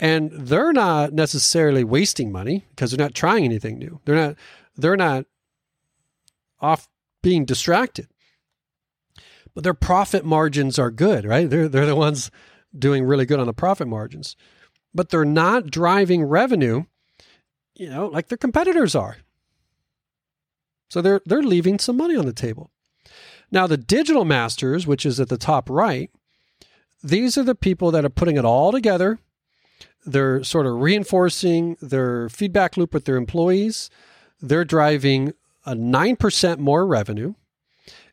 and 0.00 0.30
they're 0.32 0.72
not 0.72 1.12
necessarily 1.12 1.84
wasting 1.84 2.32
money 2.32 2.66
because 2.70 2.90
they're 2.90 3.04
not 3.04 3.14
trying 3.14 3.44
anything 3.44 3.78
new. 3.78 4.00
They're 4.04 4.16
not 4.16 4.36
they're 4.76 4.96
not 4.96 5.26
off 6.60 6.88
being 7.24 7.44
distracted. 7.44 8.06
But 9.54 9.64
their 9.64 9.74
profit 9.74 10.24
margins 10.24 10.78
are 10.78 10.90
good, 10.92 11.24
right? 11.24 11.50
They're 11.50 11.68
they're 11.68 11.86
the 11.86 11.96
ones 11.96 12.30
doing 12.76 13.04
really 13.04 13.26
good 13.26 13.40
on 13.40 13.46
the 13.46 13.52
profit 13.52 13.88
margins. 13.88 14.36
But 14.94 15.08
they're 15.08 15.24
not 15.24 15.70
driving 15.70 16.22
revenue, 16.22 16.84
you 17.74 17.90
know, 17.90 18.06
like 18.06 18.28
their 18.28 18.38
competitors 18.38 18.94
are. 18.94 19.16
So 20.90 21.02
they're 21.02 21.22
they're 21.26 21.42
leaving 21.42 21.80
some 21.80 21.96
money 21.96 22.14
on 22.14 22.26
the 22.26 22.32
table. 22.32 22.70
Now 23.50 23.66
the 23.66 23.76
digital 23.76 24.24
masters, 24.24 24.86
which 24.86 25.04
is 25.04 25.18
at 25.18 25.28
the 25.28 25.38
top 25.38 25.68
right, 25.68 26.10
these 27.02 27.36
are 27.36 27.44
the 27.44 27.54
people 27.54 27.90
that 27.90 28.04
are 28.04 28.10
putting 28.10 28.36
it 28.36 28.44
all 28.44 28.70
together 28.70 29.18
they're 30.06 30.44
sort 30.44 30.66
of 30.66 30.80
reinforcing 30.80 31.76
their 31.80 32.28
feedback 32.28 32.76
loop 32.76 32.92
with 32.92 33.04
their 33.04 33.16
employees. 33.16 33.90
They're 34.40 34.64
driving 34.64 35.32
a 35.66 35.74
9% 35.74 36.58
more 36.58 36.86
revenue 36.86 37.34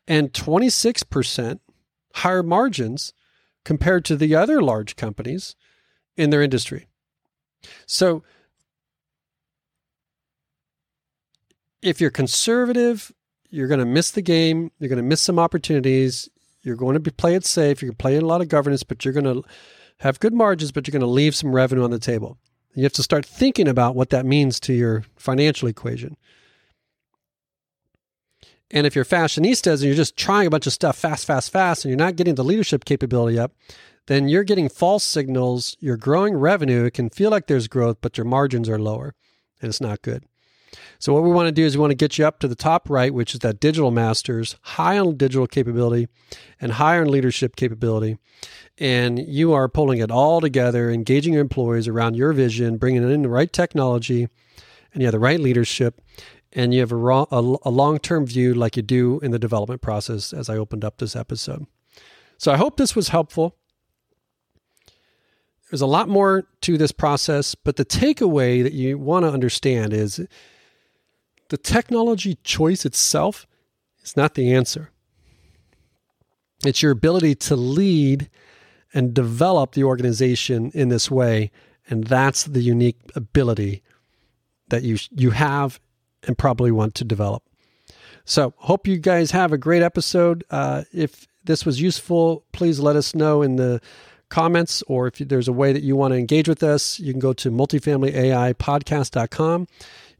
and 0.07 0.33
26% 0.33 1.59
higher 2.15 2.43
margins 2.43 3.13
compared 3.63 4.05
to 4.05 4.15
the 4.15 4.35
other 4.35 4.61
large 4.61 4.95
companies 4.95 5.55
in 6.17 6.29
their 6.29 6.41
industry. 6.41 6.87
So, 7.85 8.23
if 11.81 11.99
you're 11.99 12.11
conservative, 12.11 13.11
you're 13.49 13.67
going 13.67 13.79
to 13.79 13.85
miss 13.85 14.11
the 14.11 14.21
game. 14.21 14.71
You're 14.79 14.89
going 14.89 14.97
to 14.97 15.03
miss 15.03 15.21
some 15.21 15.39
opportunities. 15.39 16.29
You're 16.63 16.75
going 16.75 16.93
to 16.93 16.99
be 16.99 17.11
play 17.11 17.35
it 17.35 17.45
safe. 17.45 17.81
You're 17.81 17.89
going 17.89 17.97
to 17.97 18.01
play 18.01 18.15
a 18.17 18.21
lot 18.21 18.41
of 18.41 18.49
governance, 18.49 18.83
but 18.83 19.03
you're 19.03 19.13
going 19.13 19.25
to 19.25 19.43
have 19.99 20.19
good 20.19 20.33
margins, 20.33 20.71
but 20.71 20.87
you're 20.87 20.93
going 20.93 21.01
to 21.01 21.07
leave 21.07 21.35
some 21.35 21.53
revenue 21.53 21.83
on 21.83 21.91
the 21.91 21.99
table. 21.99 22.37
You 22.73 22.83
have 22.83 22.93
to 22.93 23.03
start 23.03 23.25
thinking 23.25 23.67
about 23.67 23.95
what 23.95 24.09
that 24.11 24.25
means 24.25 24.59
to 24.61 24.73
your 24.73 25.03
financial 25.17 25.67
equation. 25.67 26.17
And 28.71 28.87
if 28.87 28.95
you're 28.95 29.05
fashionistas 29.05 29.75
and 29.75 29.83
you're 29.83 29.95
just 29.95 30.17
trying 30.17 30.47
a 30.47 30.49
bunch 30.49 30.67
of 30.67 30.73
stuff 30.73 30.97
fast, 30.97 31.25
fast, 31.25 31.51
fast, 31.51 31.83
and 31.83 31.89
you're 31.89 31.97
not 31.97 32.15
getting 32.15 32.35
the 32.35 32.43
leadership 32.43 32.85
capability 32.85 33.37
up, 33.37 33.53
then 34.07 34.27
you're 34.27 34.43
getting 34.43 34.69
false 34.69 35.03
signals. 35.03 35.75
You're 35.79 35.97
growing 35.97 36.35
revenue. 36.35 36.85
It 36.85 36.93
can 36.93 37.09
feel 37.09 37.29
like 37.29 37.47
there's 37.47 37.67
growth, 37.67 37.97
but 38.01 38.17
your 38.17 38.25
margins 38.25 38.69
are 38.69 38.79
lower, 38.79 39.13
and 39.61 39.69
it's 39.69 39.81
not 39.81 40.01
good. 40.01 40.25
So, 40.99 41.13
what 41.13 41.23
we 41.23 41.31
want 41.31 41.47
to 41.47 41.51
do 41.51 41.65
is 41.65 41.75
we 41.75 41.81
want 41.81 41.91
to 41.91 41.95
get 41.95 42.17
you 42.17 42.25
up 42.25 42.39
to 42.39 42.47
the 42.47 42.55
top 42.55 42.89
right, 42.89 43.13
which 43.13 43.33
is 43.33 43.41
that 43.41 43.59
digital 43.59 43.91
masters, 43.91 44.55
high 44.61 44.97
on 44.97 45.17
digital 45.17 45.47
capability 45.47 46.07
and 46.61 46.73
higher 46.73 47.01
in 47.01 47.11
leadership 47.11 47.57
capability 47.57 48.17
and 48.77 49.19
you 49.19 49.53
are 49.53 49.69
pulling 49.69 49.99
it 49.99 50.11
all 50.11 50.41
together, 50.41 50.89
engaging 50.89 51.33
your 51.33 51.41
employees 51.41 51.87
around 51.87 52.15
your 52.15 52.33
vision, 52.33 52.77
bringing 52.77 53.09
in 53.09 53.21
the 53.21 53.29
right 53.29 53.51
technology, 53.51 54.27
and 54.93 55.01
you 55.01 55.05
have 55.05 55.13
the 55.13 55.19
right 55.19 55.39
leadership, 55.39 56.01
and 56.53 56.73
you 56.73 56.81
have 56.81 56.91
a, 56.91 56.95
a, 56.95 57.57
a 57.63 57.71
long 57.71 57.99
term 57.99 58.25
view 58.25 58.53
like 58.53 58.75
you 58.75 58.83
do 58.83 59.19
in 59.21 59.31
the 59.31 59.39
development 59.39 59.81
process 59.81 60.33
as 60.33 60.49
I 60.49 60.57
opened 60.57 60.83
up 60.83 60.97
this 60.97 61.15
episode. 61.15 61.65
So 62.37 62.51
I 62.51 62.57
hope 62.57 62.77
this 62.77 62.95
was 62.95 63.09
helpful. 63.09 63.55
There's 65.69 65.81
a 65.81 65.87
lot 65.87 66.09
more 66.09 66.47
to 66.61 66.77
this 66.77 66.91
process, 66.91 67.55
but 67.55 67.77
the 67.77 67.85
takeaway 67.85 68.61
that 68.61 68.73
you 68.73 68.97
want 68.97 69.23
to 69.23 69.31
understand 69.31 69.93
is 69.93 70.19
the 71.49 71.57
technology 71.57 72.35
choice 72.43 72.85
itself 72.85 73.47
is 74.03 74.17
not 74.17 74.33
the 74.33 74.53
answer. 74.53 74.91
It's 76.65 76.81
your 76.81 76.91
ability 76.91 77.35
to 77.35 77.55
lead 77.55 78.29
and 78.93 79.13
develop 79.13 79.73
the 79.73 79.83
organization 79.83 80.71
in 80.73 80.89
this 80.89 81.09
way. 81.09 81.51
And 81.89 82.03
that's 82.05 82.43
the 82.43 82.61
unique 82.61 82.99
ability 83.15 83.83
that 84.69 84.83
you 84.83 84.97
you 85.11 85.31
have 85.31 85.79
and 86.27 86.37
probably 86.37 86.71
want 86.71 86.95
to 86.95 87.03
develop. 87.03 87.43
So, 88.25 88.53
hope 88.57 88.87
you 88.87 88.97
guys 88.97 89.31
have 89.31 89.51
a 89.51 89.57
great 89.57 89.81
episode. 89.81 90.43
Uh, 90.49 90.83
if 90.93 91.27
this 91.43 91.65
was 91.65 91.81
useful, 91.81 92.45
please 92.51 92.79
let 92.79 92.95
us 92.95 93.15
know 93.15 93.41
in 93.41 93.55
the 93.55 93.81
comments, 94.29 94.83
or 94.83 95.07
if 95.07 95.17
there's 95.17 95.47
a 95.47 95.53
way 95.53 95.73
that 95.73 95.81
you 95.83 95.95
want 95.95 96.13
to 96.13 96.17
engage 96.17 96.47
with 96.47 96.61
us, 96.63 96.99
you 96.99 97.11
can 97.13 97.19
go 97.19 97.33
to 97.33 97.51
multifamilyaipodcast.com. 97.51 99.67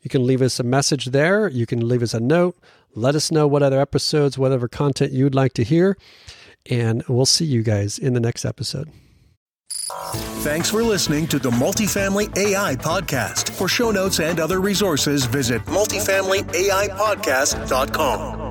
You 0.02 0.10
can 0.10 0.26
leave 0.26 0.42
us 0.42 0.60
a 0.60 0.64
message 0.64 1.06
there. 1.08 1.48
You 1.48 1.66
can 1.66 1.88
leave 1.88 2.04
us 2.04 2.14
a 2.14 2.20
note. 2.20 2.58
Let 2.94 3.16
us 3.16 3.32
know 3.32 3.48
what 3.48 3.64
other 3.64 3.80
episodes, 3.80 4.38
whatever 4.38 4.68
content 4.68 5.14
you'd 5.14 5.36
like 5.36 5.54
to 5.54 5.64
hear. 5.64 5.98
And 6.70 7.04
we'll 7.08 7.26
see 7.26 7.46
you 7.46 7.64
guys 7.64 7.98
in 7.98 8.14
the 8.14 8.20
next 8.20 8.46
episode. 8.46 8.90
Thanks 10.44 10.70
for 10.70 10.84
listening 10.84 11.26
to 11.28 11.40
the 11.40 11.52
Multifamily 11.52 12.36
AI 12.38 12.76
Podcast. 12.76 13.52
For 13.52 13.68
show 13.68 13.92
notes 13.92 14.20
and 14.20 14.40
other 14.40 14.60
resources, 14.60 15.26
visit 15.26 15.64
multifamilyaipodcast.com. 15.66 18.51